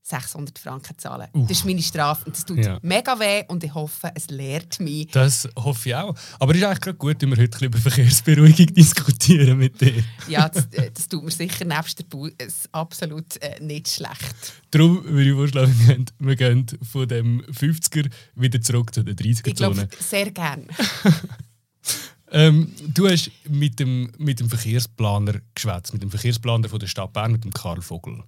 600 0.07 0.59
Franken 0.59 0.99
zahlen. 0.99 1.29
Uh. 1.33 1.47
Das 1.47 1.59
ist 1.59 1.65
meine 1.65 1.81
Strafe 1.81 2.27
und 2.27 2.37
das 2.37 2.45
tut 2.45 2.59
ja. 2.59 2.79
mega 2.83 3.19
weh 3.19 3.45
und 3.49 3.65
ich 3.65 3.73
hoffe, 3.73 4.11
es 4.15 4.29
lehrt 4.29 4.79
mich. 4.81 5.07
Das 5.13 5.49
hoffe 5.57 5.89
ich 5.89 5.95
auch. 5.95 6.15
Aber 6.39 6.53
es 6.53 6.59
ist 6.59 6.65
eigentlich 6.67 6.99
gut, 6.99 7.23
wenn 7.23 7.31
wir 7.31 7.43
heute 7.43 7.65
über 7.65 7.79
Verkehrsberuhigung 7.79 8.67
diskutieren 8.75 9.57
mit 9.57 9.81
dir. 9.81 10.05
ja, 10.29 10.49
das, 10.49 10.67
äh, 10.73 10.91
das, 10.93 11.09
tut 11.09 11.25
mir 11.25 11.31
sicher 11.31 11.65
nebst 11.65 11.99
der 11.99 12.05
Bau 12.05 12.29
absolut 12.73 13.41
äh, 13.41 13.59
nicht 13.61 13.89
schlecht. 13.89 14.53
Darum 14.73 15.03
würde 15.05 15.31
ich 15.31 15.35
vorschlagen, 15.35 16.07
wir 16.19 16.37
gehen, 16.37 16.67
von 16.83 17.09
dem 17.09 17.41
50er 17.47 18.11
wieder 18.35 18.61
zurück 18.61 18.95
zu 18.95 19.03
der 19.03 19.15
30er-Zone. 19.15 19.49
Ich 19.49 19.57
glaube, 19.57 19.89
sehr 20.01 20.31
gerne. 20.33 20.67
Ähm, 22.35 22.75
du 22.89 23.09
hast 23.09 23.31
mit 23.49 23.79
dem, 23.79 24.11
mit 24.19 24.41
dem 24.41 24.51
Verkehrsplaner 24.51 25.35
geschwätzt, 25.55 25.93
mit 25.93 26.03
dem 26.03 26.11
Verkehrsplaner 26.11 26.69
von 26.69 26.81
der 26.81 26.89
Stadt 26.89 27.13
Bern, 27.13 27.31
mit 27.31 27.45
dem 27.45 27.53
Karl 27.53 27.81
Vogel. 27.81 28.25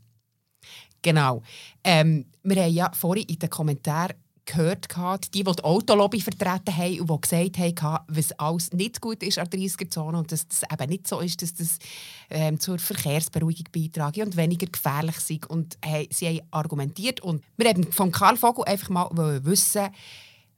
Genau. 1.02 1.42
Ähm, 1.82 2.26
wir 2.44 2.62
haben 2.62 2.72
ja 2.72 2.92
vorhin 2.92 3.24
in 3.24 3.40
den 3.40 3.50
Kommentaren 3.50 4.14
gehört, 4.44 4.86
die, 5.34 5.42
die 5.42 5.52
die 5.52 5.64
Autolobby 5.64 6.20
vertreten 6.20 6.76
haben 6.76 7.00
und 7.00 7.10
die 7.10 7.20
gesagt 7.20 7.82
haben, 7.82 8.04
was 8.06 8.30
alles 8.38 8.72
nicht 8.72 9.00
gut 9.00 9.24
ist 9.24 9.38
an 9.40 9.50
der 9.50 9.58
30er-Zone 9.58 10.18
und 10.18 10.30
dass 10.30 10.46
das 10.46 10.62
eben 10.62 10.88
nicht 10.88 11.08
so 11.08 11.18
ist, 11.18 11.42
dass 11.42 11.54
das 11.54 11.78
ähm, 12.30 12.60
zur 12.60 12.78
Verkehrsberuhigung 12.78 13.66
beiträgt 13.72 14.24
und 14.24 14.36
weniger 14.36 14.66
gefährlich 14.66 15.16
ist. 15.16 15.50
Und 15.50 15.76
hey, 15.84 16.08
sie 16.12 16.28
haben 16.28 16.46
argumentiert 16.52 17.18
und 17.18 17.42
wir 17.56 17.68
haben 17.68 17.90
von 17.90 18.12
Karl 18.12 18.36
Vogel 18.36 18.66
einfach 18.66 18.88
mal 18.88 19.44
wissen, 19.44 19.88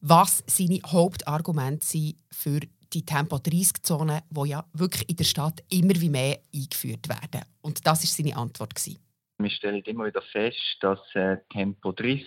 was 0.03 0.45
seine 0.47 0.81
Hauptargumente 0.87 1.87
sind 1.87 2.17
für 2.31 2.61
die 2.93 3.05
Tempo-30-Zonen, 3.05 4.21
die 4.31 4.49
ja 4.49 4.65
wirklich 4.73 5.09
in 5.09 5.17
der 5.17 5.25
Stadt 5.25 5.63
immer 5.71 5.95
wie 5.95 6.09
mehr 6.09 6.39
eingeführt 6.55 7.09
werden. 7.09 7.45
Und 7.61 7.87
das 7.87 8.03
war 8.03 8.07
seine 8.07 8.37
Antwort. 8.37 8.75
Gewesen. 8.75 8.99
Wir 9.39 9.51
stellen 9.51 9.83
immer 9.83 10.07
wieder 10.07 10.23
fest, 10.23 10.79
dass 10.81 10.99
äh, 11.15 11.37
Tempo 11.53 11.93
30 11.93 12.27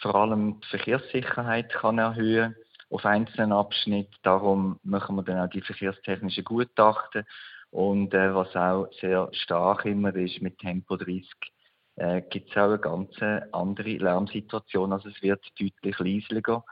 vor 0.00 0.14
allem 0.14 0.60
die 0.60 0.68
Verkehrssicherheit 0.68 1.70
kann 1.72 1.98
erhöhen 1.98 2.56
auf 2.90 3.04
einzelnen 3.04 3.52
Abschnitten. 3.52 4.14
Darum 4.22 4.78
machen 4.82 5.16
wir 5.16 5.22
dann 5.22 5.40
auch 5.40 5.50
die 5.50 5.60
verkehrstechnischen 5.60 6.44
Gutachten. 6.44 7.24
Und 7.70 8.12
äh, 8.14 8.34
was 8.34 8.54
auch 8.54 8.88
sehr 9.00 9.28
stark 9.32 9.84
immer 9.84 10.14
ist 10.14 10.42
mit 10.42 10.58
Tempo 10.58 10.96
30, 10.96 11.26
äh, 11.96 12.22
gibt 12.22 12.50
es 12.50 12.56
auch 12.56 12.68
eine 12.68 12.78
ganz 12.78 13.10
andere 13.52 13.96
Lärmsituation. 13.96 14.92
Also 14.92 15.08
es 15.08 15.22
wird 15.22 15.44
deutlich 15.58 15.98
leislicher. 15.98 16.64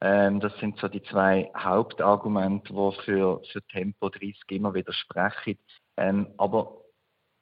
Ähm, 0.00 0.40
das 0.40 0.56
sind 0.58 0.78
so 0.78 0.88
die 0.88 1.02
zwei 1.02 1.50
Hauptargumente, 1.56 2.72
die 2.72 3.02
für, 3.04 3.40
für 3.50 3.62
Tempo 3.66 4.08
30 4.08 4.38
immer 4.50 4.74
wieder 4.74 4.92
sprechen. 4.92 5.58
Ähm, 5.96 6.28
aber 6.36 6.78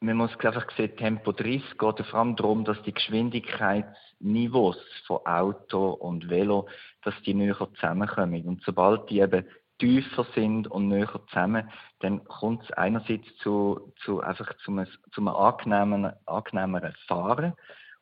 man 0.00 0.16
muss 0.16 0.30
einfach 0.40 0.70
sehen, 0.76 0.96
Tempo 0.96 1.32
30 1.32 1.78
geht 1.78 2.06
vor 2.06 2.18
allem 2.18 2.36
darum, 2.36 2.64
dass 2.64 2.82
die 2.82 2.92
Geschwindigkeitsniveaus 2.92 4.78
von 5.06 5.26
Auto 5.26 5.90
und 5.90 6.28
Velo, 6.28 6.68
dass 7.02 7.14
die 7.22 7.34
näher 7.34 7.68
zusammenkommen. 7.74 8.46
Und 8.46 8.62
sobald 8.62 9.10
die 9.10 9.20
eben 9.20 9.46
tiefer 9.78 10.26
sind 10.34 10.68
und 10.68 10.88
näher 10.88 11.20
zusammen, 11.28 11.70
dann 12.00 12.24
kommt 12.24 12.64
es 12.64 12.70
einerseits 12.72 13.26
zu, 13.38 13.92
zu 14.02 14.20
einfach 14.20 14.54
zu 14.64 14.70
einem, 14.70 14.86
zu 15.12 15.20
einem 15.20 15.28
angenehmeren, 15.28 16.12
angenehmeren 16.24 16.94
Fahren 17.06 17.54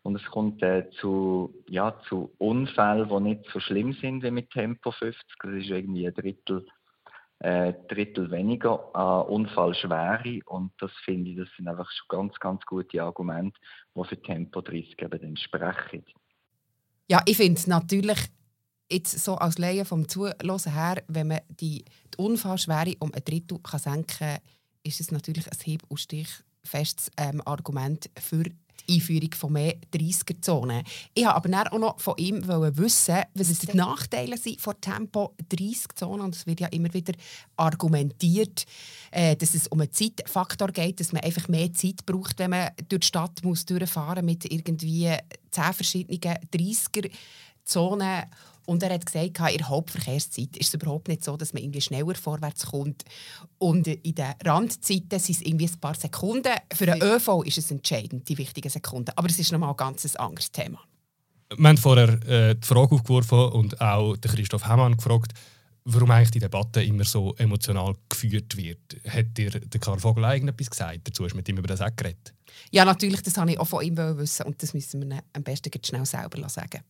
und 0.05 0.17
es 0.17 0.25
kommt 0.27 0.63
äh, 0.63 0.89
zu, 1.01 1.55
ja, 1.69 1.99
zu 2.09 2.31
Unfällen, 2.39 3.09
die 3.09 3.21
nicht 3.21 3.51
so 3.53 3.59
schlimm 3.59 3.95
sind 3.95 4.23
wie 4.23 4.31
mit 4.31 4.51
Tempo 4.51 4.91
50. 4.93 5.25
Das 5.43 5.53
ist 5.55 5.71
irgendwie 5.71 6.07
ein 6.07 6.15
Drittel 6.15 6.67
äh, 7.41 7.73
Drittel 7.89 8.31
weniger 8.31 8.95
an 8.95 9.27
Unfallschwere 9.27 10.41
und 10.47 10.73
das 10.79 10.93
finde 11.05 11.31
ich, 11.31 11.37
das 11.37 11.49
sind 11.57 11.69
einfach 11.69 11.91
schon 11.91 12.07
ganz, 12.09 12.39
ganz 12.39 12.65
gute 12.65 13.03
Argumente, 13.03 13.59
die 13.95 14.05
für 14.05 14.23
Tempo 14.23 14.61
30 14.61 15.03
eben 15.03 15.23
entsprechen. 15.23 16.05
Ja, 17.09 17.23
ich 17.27 17.37
finde 17.37 17.59
es 17.59 17.67
natürlich 17.67 18.19
jetzt 18.91 19.25
so 19.25 19.35
als 19.37 19.59
Laie 19.59 19.85
vom 19.85 20.09
Zuhören 20.09 20.59
her, 20.67 21.03
wenn 21.09 21.29
man 21.29 21.41
die, 21.49 21.85
die 22.15 22.19
Unfallschwere 22.19 22.95
um 23.01 23.13
ein 23.13 23.25
Drittel 23.25 23.59
kann 23.59 23.81
senken 23.81 24.19
kann, 24.19 24.39
ist 24.83 25.01
es 25.01 25.11
natürlich 25.11 25.47
ein 25.47 25.59
Hieb- 25.63 25.85
und 25.89 25.99
Stichfestes 25.99 27.11
ähm, 27.17 27.43
Argument 27.45 28.11
für 28.19 28.45
die 28.89 28.95
Einführung 28.95 29.33
von 29.35 29.53
mehr 29.53 29.75
30er-Zonen. 29.93 30.83
Ich 31.15 31.25
habe 31.25 31.37
aber 31.37 31.73
auch 31.73 31.79
noch 31.79 32.01
von 32.01 32.15
ihm 32.17 32.47
wissen, 32.47 33.23
was 33.35 33.59
die 33.59 33.77
Nachteile 33.77 34.37
sind 34.37 34.61
von 34.61 34.75
Tempo 34.81 35.35
30-Zonen. 35.51 36.27
Und 36.27 36.35
es 36.35 36.47
wird 36.47 36.61
ja 36.61 36.69
immer 36.69 36.93
wieder 36.93 37.15
argumentiert, 37.57 38.65
äh, 39.11 39.37
dass 39.37 39.55
es 39.55 39.69
um 39.69 39.81
einen 39.81 39.93
Zeitfaktor 39.93 40.69
geht, 40.69 41.01
dass 41.01 41.13
man 41.13 41.23
einfach 41.23 41.49
mehr 41.49 41.73
Zeit 41.73 42.05
braucht, 42.07 42.39
wenn 42.39 42.51
man 42.51 42.71
durch 42.89 43.01
die 43.01 43.07
Stadt 43.07 43.43
muss 43.43 43.65
durchfahren 43.65 44.25
mit 44.25 44.51
irgendwie 44.51 45.11
zehn 45.51 45.73
verschiedenen 45.73 46.21
30er-Zonen. 46.21 48.25
Und 48.67 48.83
er 48.83 48.95
hat 48.95 49.07
gesagt, 49.07 49.39
in 49.39 49.59
der 49.59 49.69
Hauptverkehrszeit 49.69 50.57
ist 50.57 50.69
es 50.69 50.75
überhaupt 50.75 51.09
nicht 51.09 51.25
so, 51.25 51.37
dass 51.37 51.53
man 51.53 51.63
irgendwie 51.63 51.81
schneller 51.81 52.15
vorwärts 52.15 52.67
kommt. 52.67 53.05
Und 53.59 53.87
in 53.87 54.15
den 54.15 54.35
Randzeiten 54.45 55.19
sind 55.19 55.37
es 55.37 55.43
irgendwie 55.43 55.67
ein 55.67 55.81
paar 55.81 55.95
Sekunden. 55.95 56.53
Für 56.73 56.87
den 56.87 57.03
ÖV 57.03 57.43
ist 57.45 57.59
es 57.59 57.71
entscheidend, 57.71 58.29
die 58.29 58.39
wichtigen 58.39 58.71
Sekunden. 58.71 59.13
Aber 59.17 59.29
es 59.29 59.39
ist 59.39 59.53
nochmal 59.53 59.71
ein 59.71 59.77
ganz 59.77 60.17
anderes 60.17 60.51
Thema. 60.51 60.81
Wir 61.57 61.69
haben 61.69 61.77
vorher 61.77 62.09
äh, 62.27 62.55
die 62.57 62.67
Frage 62.67 62.95
aufgeworfen 62.95 63.53
und 63.53 63.81
auch 63.81 64.17
Christoph 64.21 64.67
Hemmann 64.67 64.97
gefragt, 64.97 65.33
warum 65.85 66.11
eigentlich 66.11 66.31
die 66.31 66.39
Debatte 66.41 66.83
immer 66.83 67.05
so 67.05 67.35
emotional 67.37 67.95
geführt 68.09 68.57
wird. 68.57 68.97
Hat 69.07 69.37
dir 69.37 69.51
der 69.51 69.81
Karl 69.81 70.01
Vogel 70.01 70.25
irgendetwas 70.25 70.71
gesagt 70.71 71.07
dazu? 71.07 71.25
Hast 71.25 71.33
du 71.33 71.37
mit 71.37 71.49
ihm 71.49 71.59
über 71.59 71.69
das 71.69 71.83
auch 71.83 71.95
geredet? 71.95 72.33
Ja, 72.71 72.85
natürlich, 72.85 73.23
das 73.23 73.37
wollte 73.37 73.53
ich 73.53 73.59
auch 73.59 73.69
von 73.69 73.85
ihm 73.85 73.97
wissen 73.97 74.47
und 74.47 74.63
das 74.63 74.73
müssen 74.75 75.09
wir 75.09 75.23
am 75.33 75.43
besten 75.43 75.71
schnell 75.85 76.07
selber 76.07 76.49
sagen. 76.49 76.81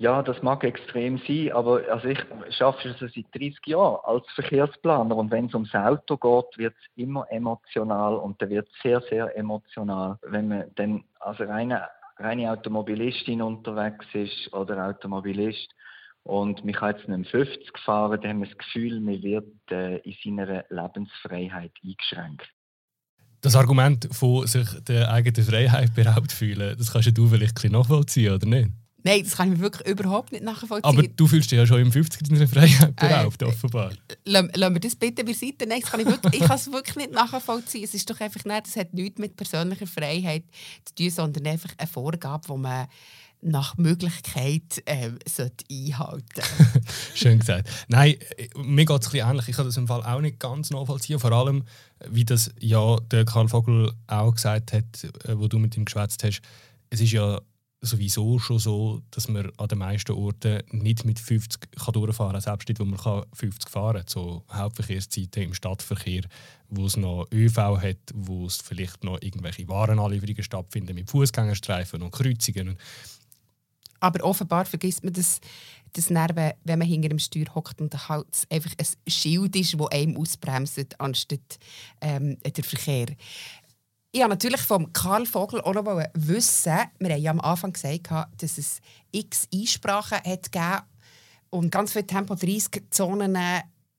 Ja, 0.00 0.22
das 0.22 0.40
mag 0.40 0.64
extrem 0.64 1.20
sein, 1.28 1.52
aber 1.52 1.82
also 1.90 2.08
ich 2.08 2.18
arbeite 2.62 2.96
schon 2.98 3.10
seit 3.14 3.26
30 3.34 3.66
Jahren 3.66 3.98
als 4.04 4.24
Verkehrsplaner 4.34 5.14
und 5.14 5.30
wenn 5.30 5.44
es 5.44 5.52
ums 5.52 5.74
Auto 5.74 6.16
geht, 6.16 6.56
wird 6.56 6.74
es 6.74 6.90
immer 6.96 7.30
emotional 7.30 8.14
und 8.14 8.40
da 8.40 8.48
wird 8.48 8.66
sehr, 8.82 9.02
sehr 9.10 9.36
emotional, 9.36 10.16
wenn 10.22 10.48
man 10.48 10.64
dann 10.76 11.04
als 11.18 11.38
reine, 11.40 11.86
reine 12.16 12.50
Automobilistin 12.50 13.42
unterwegs 13.42 14.06
ist 14.14 14.50
oder 14.54 14.88
Automobilist 14.88 15.68
und 16.22 16.64
man 16.64 16.72
kann 16.72 16.96
jetzt 16.96 17.06
nicht 17.06 17.30
50 17.30 17.78
fahren, 17.84 18.18
dann 18.22 18.30
haben 18.30 18.40
wir 18.40 18.48
das 18.48 18.56
Gefühl, 18.56 19.00
man 19.00 19.22
wird 19.22 19.52
äh, 19.70 19.98
in 19.98 20.16
seiner 20.24 20.64
Lebensfreiheit 20.70 21.72
eingeschränkt. 21.84 22.48
Das 23.42 23.54
Argument 23.54 24.08
von 24.12 24.46
sich 24.46 24.66
der 24.82 25.12
eigenen 25.12 25.44
Freiheit 25.44 25.94
beraubt 25.94 26.32
fühlen, 26.32 26.74
das 26.78 26.90
kannst 26.90 27.18
du 27.18 27.26
vielleicht 27.26 27.62
nachvollziehen, 27.64 28.32
oder 28.32 28.46
nicht? 28.46 28.70
Nein, 29.02 29.22
das 29.24 29.36
kann 29.36 29.52
ich 29.52 29.58
mir 29.58 29.64
wirklich 29.64 29.88
überhaupt 29.88 30.32
nicht 30.32 30.44
nachvollziehen. 30.44 30.84
Aber 30.84 31.02
du 31.02 31.26
fühlst 31.26 31.50
dich 31.50 31.58
ja 31.58 31.66
schon 31.66 31.80
im 31.80 31.92
50 31.92 32.28
deiner 32.28 32.46
Freiheit 32.46 32.96
beraubt, 32.96 33.42
äh, 33.42 33.44
offenbar. 33.46 33.92
Lassen 34.24 34.50
wir 34.54 34.80
das 34.80 34.96
bitte 34.96 35.24
beiseite. 35.24 35.66
Nein, 35.66 35.80
das 35.80 35.90
kann 35.90 36.00
ich, 36.00 36.06
wirklich, 36.06 36.40
ich 36.40 36.46
kann 36.46 36.56
es 36.56 36.72
wirklich 36.72 36.96
nicht 36.96 37.12
nachvollziehen. 37.12 37.84
Es 37.84 37.94
ist 37.94 38.08
doch 38.10 38.20
einfach 38.20 38.44
nicht, 38.44 38.66
das 38.66 38.76
hat 38.76 38.94
nichts 38.94 39.18
mit 39.18 39.36
persönlicher 39.36 39.86
Freiheit 39.86 40.44
zu 40.84 40.94
tun, 40.94 41.10
sondern 41.10 41.46
einfach 41.46 41.70
eine 41.78 41.88
Vorgabe, 41.88 42.46
die 42.48 42.58
man 42.58 42.86
nach 43.42 43.76
Möglichkeit 43.78 44.82
äh, 44.84 45.10
sollte 45.26 45.64
einhalten 45.70 46.42
Schön 47.14 47.38
gesagt. 47.38 47.70
Nein, 47.88 48.16
mir 48.56 48.84
geht 48.84 49.00
es 49.00 49.06
ein 49.06 49.12
bisschen 49.12 49.30
ähnlich. 49.30 49.48
Ich 49.48 49.56
kann 49.56 49.66
das 49.66 49.76
im 49.76 49.86
Fall 49.86 50.02
auch 50.02 50.20
nicht 50.20 50.38
ganz 50.38 50.70
nachvollziehen. 50.70 51.18
Vor 51.18 51.32
allem, 51.32 51.64
wie 52.08 52.24
das 52.24 52.52
ja 52.60 52.98
der 53.10 53.24
Karl 53.24 53.48
Vogel 53.48 53.92
auch 54.06 54.34
gesagt 54.34 54.72
hat, 54.72 55.04
äh, 55.24 55.38
wo 55.38 55.48
du 55.48 55.58
mit 55.58 55.76
ihm 55.76 55.84
geschwätzt 55.84 56.22
hast. 56.22 56.42
Es 56.90 57.00
ist 57.00 57.12
ja 57.12 57.40
sowieso 57.82 58.38
schon 58.38 58.58
so, 58.58 59.02
dass 59.10 59.28
man 59.28 59.50
an 59.56 59.68
den 59.68 59.78
meisten 59.78 60.12
Orten 60.12 60.62
nicht 60.70 61.04
mit 61.04 61.18
50 61.18 61.72
kann 61.72 61.92
durchfahren 61.94 62.32
kann, 62.32 62.40
selbst 62.40 62.68
dort, 62.68 62.80
wo 62.80 62.84
man 62.84 63.24
50 63.32 63.70
fahren 63.70 63.96
kann. 64.00 64.08
So 64.08 64.44
Hauptverkehrszeiten 64.52 65.44
im 65.44 65.54
Stadtverkehr, 65.54 66.22
wo 66.68 66.86
es 66.86 66.96
noch 66.96 67.26
ÖV 67.32 67.56
hat, 67.56 67.98
wo 68.14 68.46
es 68.46 68.58
vielleicht 68.58 69.02
noch 69.04 69.20
irgendwelche 69.22 69.66
Warenanlieferungen 69.68 70.42
stattfinden 70.42 70.94
mit 70.94 71.10
Fußgängerstreifen 71.10 72.02
und 72.02 72.10
Kreuzungen. 72.10 72.76
Aber 74.00 74.24
offenbar 74.24 74.64
vergisst 74.64 75.04
man 75.04 75.12
das, 75.12 75.40
das 75.92 76.08
Nerven, 76.10 76.52
wenn 76.64 76.78
man 76.78 76.88
hinter 76.88 77.10
dem 77.10 77.18
Steuer 77.18 77.54
hockt 77.54 77.80
und 77.80 78.08
halt 78.08 78.46
einfach 78.50 78.72
ein 78.78 79.10
Schild 79.10 79.54
ist, 79.56 79.74
das 79.78 79.90
einem 79.90 80.16
ausbremst, 80.16 80.98
anstatt 80.98 81.58
ähm, 82.00 82.38
der 82.42 82.64
Verkehr. 82.64 83.06
Ich 84.12 84.18
wollte 84.18 84.30
natürlich 84.30 84.60
vom 84.60 84.92
Karl 84.92 85.24
Vogel 85.24 85.60
auch 85.60 85.72
noch 85.72 85.86
wissen, 86.14 86.78
wir 86.98 87.10
haben 87.10 87.22
ja 87.22 87.30
am 87.30 87.38
Anfang 87.40 87.72
gesagt, 87.72 88.10
dass 88.38 88.58
es 88.58 88.80
x 89.12 89.46
Einsprachen 89.54 90.18
hat 90.18 90.84
und 91.50 91.70
ganz 91.70 91.92
viele 91.92 92.08
Tempo-30-Zonen 92.08 93.38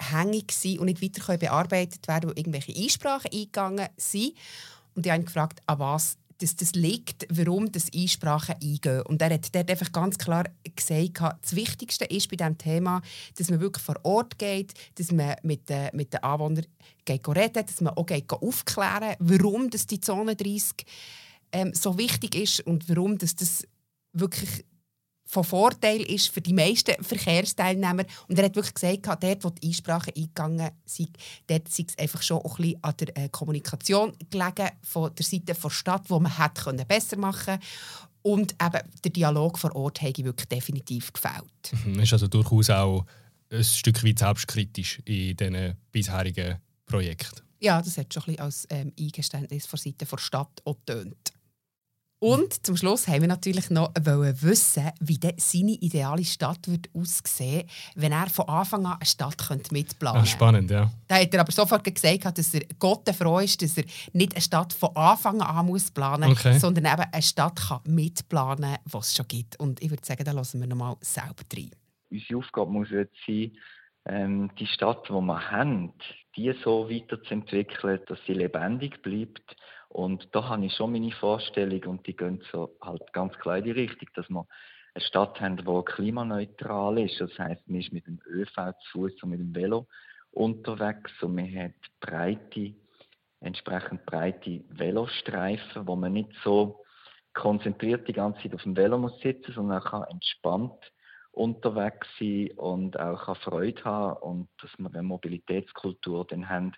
hängig 0.01 0.51
sind 0.51 0.79
und 0.79 0.87
nicht 0.87 1.01
weiter 1.01 1.37
bearbeitet 1.37 2.09
werden, 2.09 2.29
wo 2.29 2.33
irgendwelche 2.33 2.75
Einsprachen 2.75 3.31
eingegangen 3.31 3.87
sind. 3.95 4.33
Und 4.95 5.05
ich 5.05 5.11
habe 5.13 5.21
ihn 5.21 5.25
gefragt, 5.25 5.61
an 5.65 5.79
was 5.79 6.17
dass 6.41 6.55
das 6.55 6.73
liegt, 6.73 7.27
warum 7.29 7.71
das 7.71 7.87
Einsprachen 7.93 8.55
eingehen. 8.61 9.03
Und 9.03 9.21
er 9.21 9.33
hat 9.33 9.53
dort 9.53 9.69
einfach 9.69 9.91
ganz 9.91 10.17
klar 10.17 10.45
gesagt, 10.75 11.37
das 11.41 11.55
Wichtigste 11.55 12.05
ist 12.05 12.29
bei 12.29 12.35
diesem 12.35 12.57
Thema, 12.57 13.01
dass 13.37 13.49
man 13.49 13.59
wirklich 13.59 13.83
vor 13.83 13.99
Ort 14.03 14.39
geht, 14.39 14.73
dass 14.95 15.11
man 15.11 15.35
mit 15.43 15.69
den, 15.69 15.89
mit 15.93 16.13
den 16.13 16.23
Anwohnern 16.23 16.65
geht 17.05 17.27
reden, 17.27 17.65
dass 17.65 17.81
man 17.81 17.93
auch 17.93 18.05
geht 18.05 18.31
aufklären 18.31 19.15
warum 19.19 19.69
das 19.69 19.85
die 19.85 19.99
Zone 19.99 20.35
30 20.35 20.85
ähm, 21.51 21.73
so 21.73 21.97
wichtig 21.97 22.35
ist 22.35 22.61
und 22.61 22.89
warum 22.89 23.17
das, 23.17 23.35
das 23.35 23.67
wirklich 24.13 24.65
von 25.31 25.45
Vorteil 25.45 26.01
ist 26.01 26.27
für 26.27 26.41
die 26.41 26.53
meisten 26.53 27.01
Verkehrsteilnehmer. 27.01 28.03
Und 28.27 28.37
er 28.37 28.45
hat 28.45 28.55
wirklich 28.55 28.73
gesagt, 28.73 29.23
dort, 29.23 29.43
wo 29.45 29.49
die 29.49 29.69
Einsprache 29.69 30.11
eingegangen 30.13 30.71
sind, 30.83 31.17
dort 31.47 31.69
sei 31.69 31.85
es 31.87 31.97
einfach 31.97 32.21
schon 32.21 32.39
ein 32.39 32.51
bisschen 32.53 32.83
an 32.83 32.93
der 32.99 33.17
äh, 33.17 33.29
Kommunikation 33.29 34.11
gelegen 34.29 34.69
von 34.83 35.15
der 35.15 35.25
Seite 35.25 35.53
der 35.53 35.69
Stadt, 35.69 36.09
wo 36.09 36.19
man 36.19 36.37
hätte 36.37 36.63
können 36.63 36.85
besser 36.85 37.15
machen 37.15 37.59
Und 38.23 38.51
eben 38.61 38.81
der 39.05 39.11
Dialog 39.11 39.57
vor 39.57 39.73
Ort 39.73 40.01
habe 40.01 40.17
wirklich 40.17 40.49
definitiv 40.49 41.13
gefällt. 41.13 41.85
Mhm, 41.85 42.01
ist 42.01 42.11
also 42.11 42.27
durchaus 42.27 42.69
auch 42.69 43.05
ein 43.49 43.63
Stück 43.63 44.03
weit 44.03 44.19
selbstkritisch 44.19 44.99
in 45.05 45.37
diesen 45.37 45.77
bisherigen 45.93 46.57
Projekten. 46.85 47.39
Ja, 47.61 47.81
das 47.81 47.97
hat 47.97 48.13
schon 48.13 48.23
ein 48.23 48.25
bisschen 48.25 48.41
als 48.41 48.67
ähm, 48.69 48.91
Eingeständnis 48.99 49.65
von 49.65 49.79
Seite 49.79 50.05
der 50.05 50.17
Stadt 50.17 50.61
auch 50.65 50.75
getönt. 50.85 51.31
Und 52.23 52.63
zum 52.63 52.77
Schluss 52.77 53.07
haben 53.07 53.21
wir 53.21 53.27
natürlich 53.27 53.71
noch 53.71 53.91
wissen, 53.95 54.91
wie 54.99 55.19
seine 55.37 55.71
ideale 55.71 56.23
Stadt 56.23 56.67
wird 56.67 56.87
aussehen 56.93 57.67
wenn 57.95 58.11
er 58.11 58.27
von 58.27 58.47
Anfang 58.47 58.85
an 58.85 58.97
eine 58.97 59.05
Stadt 59.07 59.37
mitplanen 59.71 60.21
könnte. 60.21 60.31
spannend, 60.31 60.69
ja. 60.69 60.91
Da 61.07 61.15
hat 61.15 61.33
er 61.33 61.39
aber 61.39 61.51
sofort 61.51 61.83
gesagt, 61.83 62.37
dass 62.37 62.53
er 62.53 62.61
Gott 62.77 63.09
froh 63.09 63.39
ist, 63.39 63.59
dass 63.63 63.75
er 63.75 63.85
nicht 64.13 64.33
eine 64.33 64.41
Stadt 64.41 64.71
von 64.71 64.95
Anfang 64.95 65.41
an 65.41 65.65
muss 65.65 65.89
planen 65.89 66.29
muss, 66.29 66.45
okay. 66.45 66.59
sondern 66.59 66.85
eben 66.85 67.11
eine 67.11 67.21
Stadt 67.23 67.59
kann 67.59 67.79
mitplanen 67.85 68.75
kann, 68.75 68.83
die 68.85 68.97
es 68.97 69.15
schon 69.15 69.27
gibt. 69.27 69.59
Und 69.59 69.81
ich 69.81 69.89
würde 69.89 70.05
sagen, 70.05 70.23
da 70.23 70.31
lassen 70.31 70.61
wir 70.61 70.67
noch 70.67 70.77
mal 70.77 70.97
selber 71.01 71.43
rein. 71.55 71.71
Unsere 72.11 72.37
Aufgabe 72.37 72.71
muss 72.71 72.91
jetzt 72.91 73.15
sein, 73.25 73.51
ähm, 74.05 74.51
die 74.59 74.67
Stadt, 74.67 75.07
die 75.09 75.13
wir 75.13 75.51
haben, 75.51 75.91
die 76.35 76.53
so 76.63 76.87
weiterzuentwickeln, 76.87 77.99
dass 78.07 78.19
sie 78.27 78.33
lebendig 78.33 79.01
bleibt 79.01 79.55
und 79.93 80.27
da 80.31 80.47
habe 80.47 80.65
ich 80.65 80.73
schon 80.73 80.93
meine 80.93 81.11
Vorstellung 81.11 81.83
und 81.83 82.07
die 82.07 82.15
gehen 82.15 82.41
so 82.51 82.75
halt 82.81 83.11
ganz 83.13 83.33
klar 83.39 83.57
in 83.57 83.65
die 83.65 83.71
Richtung, 83.71 84.07
dass 84.15 84.29
wir 84.29 84.47
eine 84.93 85.03
Stadt 85.03 85.39
haben, 85.41 85.57
die 85.57 85.85
klimaneutral 85.85 86.99
ist. 86.99 87.19
Das 87.19 87.37
heißt, 87.37 87.67
man 87.67 87.81
ist 87.81 87.91
mit 87.91 88.07
dem 88.07 88.19
ÖV 88.25 88.53
zu 88.55 88.91
Fuß 88.91 89.23
und 89.23 89.29
mit 89.31 89.39
dem 89.39 89.53
Velo 89.53 89.87
unterwegs 90.31 91.11
und 91.21 91.35
man 91.35 91.53
hat 91.55 91.73
breite, 91.99 92.73
entsprechend 93.41 94.05
breite 94.05 94.63
Velostreifen, 94.69 95.85
wo 95.85 95.95
man 95.95 96.13
nicht 96.13 96.31
so 96.43 96.83
konzentriert 97.33 98.07
die 98.07 98.13
ganze 98.13 98.43
Zeit 98.43 98.55
auf 98.55 98.63
dem 98.63 98.77
Velo 98.77 98.97
muss 98.97 99.19
sitzen, 99.19 99.53
sondern 99.53 99.81
auch 99.81 100.07
entspannt 100.09 100.91
unterwegs 101.31 102.07
sein 102.19 102.51
und 102.57 102.99
auch 102.99 103.35
Freude 103.37 103.83
haben 103.83 104.17
und 104.21 104.49
dass 104.61 104.71
wir 104.77 104.87
eine 104.87 105.03
Mobilitätskultur 105.03 106.25
dann 106.27 106.49
haben, 106.49 106.73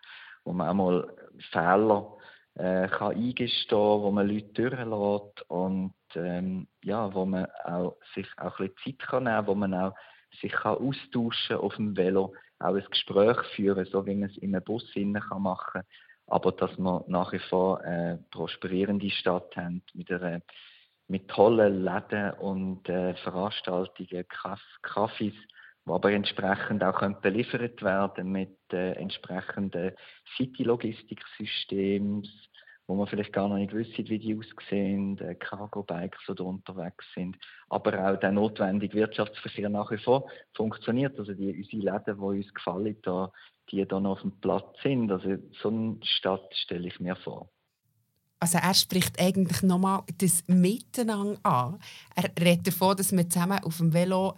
wo 0.45 0.53
man 0.53 0.69
auch 0.69 0.73
mal 0.73 1.15
Fehler 1.51 2.17
äh, 2.55 2.87
kann 2.87 3.15
eingestehen, 3.15 4.01
wo 4.01 4.11
man 4.11 4.27
Leute 4.27 4.69
durchlässt 4.69 5.49
und 5.49 5.93
ähm, 6.15 6.67
ja, 6.83 7.13
wo 7.13 7.25
man 7.25 7.47
auch 7.65 7.97
sich 8.13 8.27
auch 8.37 8.59
ein 8.59 8.69
bisschen 8.69 8.97
Zeit 8.97 9.07
kann 9.07 9.23
nehmen, 9.23 9.47
wo 9.47 9.55
man 9.55 9.73
auch 9.73 9.95
sich 10.41 10.51
kann 10.51 10.77
austauschen 10.77 11.57
auf 11.57 11.75
dem 11.75 11.95
Velo, 11.95 12.33
auch 12.59 12.75
ein 12.75 12.85
Gespräch 12.89 13.37
führen, 13.55 13.85
so 13.85 14.05
wie 14.05 14.15
man 14.15 14.29
es 14.29 14.37
in 14.37 14.55
einem 14.55 14.63
Bus 14.63 14.85
kann 14.93 15.41
machen, 15.41 15.81
aber 16.27 16.51
dass 16.51 16.77
wir 16.77 17.03
nach 17.07 17.31
wie 17.33 17.39
vor 17.39 17.81
eine 17.81 18.23
prosperierende 18.31 19.09
Stadt 19.09 19.55
haben 19.55 19.83
mit 19.93 20.11
einer 20.11 20.41
mit 21.07 21.27
tollen 21.27 21.83
Läden 21.83 22.31
und 22.39 22.87
äh, 22.87 23.13
Veranstaltungen, 23.15 24.25
Kaffees, 24.81 25.35
die 25.85 25.91
aber 25.91 26.11
entsprechend 26.11 26.83
auch 26.83 27.01
beliefert 27.21 27.81
werden 27.81 28.31
mit 28.31 28.57
äh, 28.71 28.93
entsprechenden 28.93 29.91
City-Logistiksystems, 30.37 32.29
wo 32.87 32.95
man 32.95 33.07
vielleicht 33.07 33.33
gar 33.33 33.47
noch 33.47 33.57
nicht 33.57 33.73
wissen, 33.73 34.09
wie 34.09 34.19
die 34.19 34.37
aussehen, 34.37 35.17
äh, 35.19 35.35
Cargo-Bikes, 35.35 36.19
da 36.27 36.43
unterwegs 36.43 37.05
sind, 37.15 37.37
aber 37.69 38.11
auch 38.11 38.19
der 38.19 38.31
notwendige 38.31 38.97
Wirtschaftsverkehr 38.97 39.69
nach 39.69 39.91
wie 39.91 39.97
vor 39.97 40.29
funktioniert. 40.53 41.17
Also 41.19 41.33
die, 41.33 41.55
unsere 41.55 41.97
Läden, 41.97 42.17
die 42.17 42.37
uns 42.43 42.53
gefallen, 42.53 42.97
da, 43.03 43.31
die 43.69 43.85
da 43.85 43.99
noch 43.99 44.13
auf 44.13 44.21
dem 44.21 44.39
Platz 44.39 44.81
sind. 44.83 45.11
Also 45.11 45.37
so 45.61 45.69
eine 45.69 45.97
Stadt 46.03 46.53
stelle 46.55 46.87
ich 46.87 46.99
mir 46.99 47.15
vor. 47.15 47.49
Also 48.39 48.57
er 48.57 48.73
spricht 48.73 49.21
eigentlich 49.21 49.63
nochmal 49.63 50.03
das 50.17 50.43
Miteinander 50.47 51.39
an. 51.43 51.79
Er 52.13 52.25
redet 52.43 52.67
davon, 52.67 52.97
dass 52.97 53.13
wir 53.13 53.29
zusammen 53.29 53.59
auf 53.63 53.77
dem 53.77 53.93
Velo 53.93 54.35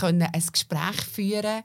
können 0.00 0.22
ein 0.22 0.44
Gespräch 0.52 1.00
führen 1.10 1.42
können. 1.42 1.62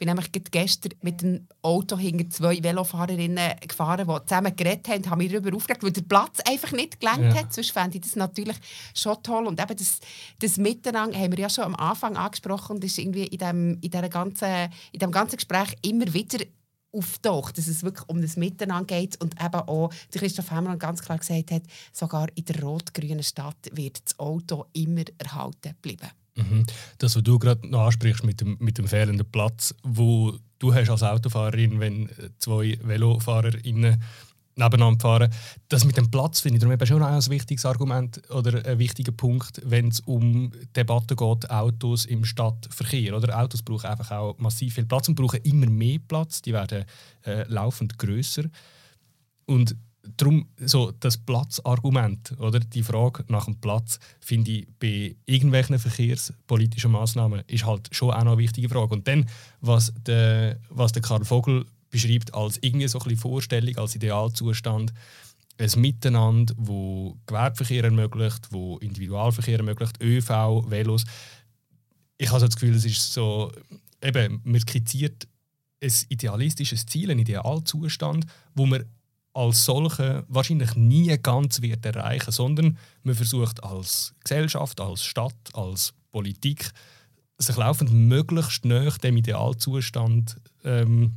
Ich 0.00 0.06
bin 0.06 0.16
nämlich 0.16 0.32
gestern 0.50 0.92
mit 1.02 1.20
dem 1.20 1.46
Auto 1.60 1.98
hinter 1.98 2.30
zwei 2.30 2.62
Velofahrerinnen 2.62 3.52
gefahren, 3.68 4.08
die 4.08 4.26
zusammen 4.26 4.56
geredet 4.56 4.88
haben, 4.88 5.10
haben 5.10 5.18
mich 5.18 5.30
darüber 5.30 5.54
aufgeregt, 5.54 5.82
weil 5.82 5.92
der 5.92 6.00
Platz 6.00 6.40
einfach 6.48 6.72
nicht 6.72 7.00
gelenkt 7.00 7.34
ja. 7.34 7.42
hat. 7.42 7.52
Sonst 7.52 7.72
fände 7.72 7.98
ich 7.98 8.04
das 8.04 8.16
natürlich 8.16 8.56
schon 8.94 9.22
toll. 9.22 9.46
Und 9.46 9.60
eben 9.60 9.76
das, 9.76 10.00
das 10.38 10.56
Miteinander 10.56 11.18
haben 11.18 11.32
wir 11.32 11.40
ja 11.40 11.50
schon 11.50 11.64
am 11.64 11.76
Anfang 11.76 12.16
angesprochen 12.16 12.76
und 12.76 12.84
ist 12.84 12.96
irgendwie 12.96 13.26
in 13.26 13.38
dem, 13.38 13.78
in, 13.82 13.90
dieser 13.90 14.08
ganzen, 14.08 14.70
in 14.92 15.00
dem 15.00 15.12
ganzen 15.12 15.36
Gespräch 15.36 15.76
immer 15.82 16.10
wieder 16.14 16.46
auftaucht, 16.92 17.58
dass 17.58 17.66
es 17.66 17.82
wirklich 17.82 18.08
um 18.08 18.20
das 18.22 18.36
Miteinander 18.36 18.86
geht 18.86 19.20
und 19.20 19.34
eben 19.38 19.54
auch, 19.54 19.92
wie 20.12 20.18
Christoph 20.18 20.50
Hemmermann 20.50 20.78
ganz 20.78 21.02
klar 21.02 21.18
gesagt 21.18 21.50
hat, 21.50 21.62
sogar 21.92 22.28
in 22.34 22.44
der 22.46 22.62
rot-grünen 22.62 23.22
Stadt 23.22 23.68
wird 23.72 24.02
das 24.04 24.18
Auto 24.18 24.64
immer 24.72 25.04
erhalten 25.18 25.74
bleiben. 25.82 26.10
Mhm. 26.36 26.64
Das, 26.98 27.16
was 27.16 27.22
du 27.22 27.38
gerade 27.38 27.66
noch 27.68 27.86
ansprichst 27.86 28.24
mit 28.24 28.40
dem, 28.40 28.56
mit 28.60 28.78
dem 28.78 28.86
fehlenden 28.86 29.30
Platz, 29.30 29.74
wo 29.82 30.34
du 30.58 30.74
hast 30.74 30.90
als 30.90 31.02
Autofahrerin, 31.02 31.80
wenn 31.80 32.08
zwei 32.38 32.78
VelofahrerInnen 32.82 34.02
nebeneinander 34.56 35.00
fahren. 35.00 35.32
Das 35.68 35.84
mit 35.84 35.96
dem 35.96 36.10
Platz 36.10 36.40
finde 36.40 36.56
ich 36.56 36.60
darum 36.60 36.74
eben 36.74 36.86
schon 36.86 37.02
ein 37.02 37.26
wichtiges 37.28 37.64
Argument 37.64 38.20
oder 38.30 38.64
ein 38.64 38.78
wichtiger 38.78 39.12
Punkt, 39.12 39.60
wenn 39.64 39.88
es 39.88 40.00
um 40.00 40.52
Debatten 40.76 41.16
geht, 41.16 41.50
Autos 41.50 42.04
im 42.04 42.24
Stadtverkehr. 42.24 43.16
Oder? 43.16 43.38
Autos 43.38 43.62
brauchen 43.62 43.86
einfach 43.86 44.10
auch 44.10 44.38
massiv 44.38 44.74
viel 44.74 44.86
Platz 44.86 45.08
und 45.08 45.14
brauchen 45.14 45.40
immer 45.42 45.66
mehr 45.66 45.98
Platz. 46.06 46.42
Die 46.42 46.52
werden 46.52 46.84
äh, 47.24 47.44
laufend 47.48 47.98
grösser. 47.98 48.44
Und 49.46 49.74
darum 50.16 50.48
so 50.58 50.92
das 51.00 51.18
Platzargument 51.18 52.34
oder 52.38 52.60
die 52.60 52.82
Frage 52.82 53.24
nach 53.28 53.46
dem 53.46 53.56
Platz 53.60 53.98
finde 54.20 54.50
ich 54.50 54.68
bei 54.78 55.16
irgendwelchen 55.26 55.78
verkehrspolitischen 55.78 56.92
Maßnahmen 56.92 57.42
ist 57.46 57.66
halt 57.66 57.88
schon 57.92 58.10
auch 58.10 58.24
noch 58.24 58.32
eine 58.32 58.38
wichtige 58.38 58.68
Frage 58.68 58.94
und 58.94 59.06
dann 59.08 59.26
was 59.60 59.92
der 60.06 60.58
was 60.68 60.92
der 60.92 61.02
Karl 61.02 61.24
Vogel 61.24 61.66
beschreibt 61.90 62.34
als 62.34 62.58
irgendwie 62.62 62.88
so 62.88 62.98
ein 63.00 63.16
Vorstellung 63.16 63.76
als 63.76 63.94
Idealzustand 63.94 64.92
ein 65.58 65.80
Miteinander, 65.80 66.54
wo 66.56 67.18
Gewerbeverkehr 67.26 67.84
ermöglicht, 67.84 68.48
wo 68.50 68.78
Individualverkehr 68.78 69.58
ermöglicht, 69.58 70.02
ÖV, 70.02 70.70
Velos. 70.70 71.04
Ich 72.16 72.30
habe 72.30 72.40
so 72.40 72.46
das 72.46 72.56
Gefühl, 72.56 72.74
es 72.74 72.86
ist 72.86 73.12
so 73.12 73.52
eben 74.02 74.40
man 74.44 74.60
skizziert 74.60 75.28
ein 75.82 75.92
idealistisches 76.08 76.86
Ziel, 76.86 77.10
ein 77.10 77.18
Idealzustand, 77.18 78.26
wo 78.54 78.66
man 78.66 78.84
als 79.32 79.64
solche 79.64 80.24
wahrscheinlich 80.28 80.74
nie 80.74 81.16
ganz 81.18 81.62
wird 81.62 81.84
erreichen, 81.86 82.32
sondern 82.32 82.78
man 83.02 83.14
versucht 83.14 83.62
als 83.62 84.14
Gesellschaft, 84.24 84.80
als 84.80 85.04
Stadt, 85.04 85.36
als 85.52 85.94
Politik 86.10 86.72
sich 87.38 87.56
laufend 87.56 87.92
möglichst 87.92 88.64
näher 88.64 88.92
dem 89.02 89.16
Idealzustand 89.16 90.36
ähm, 90.64 91.14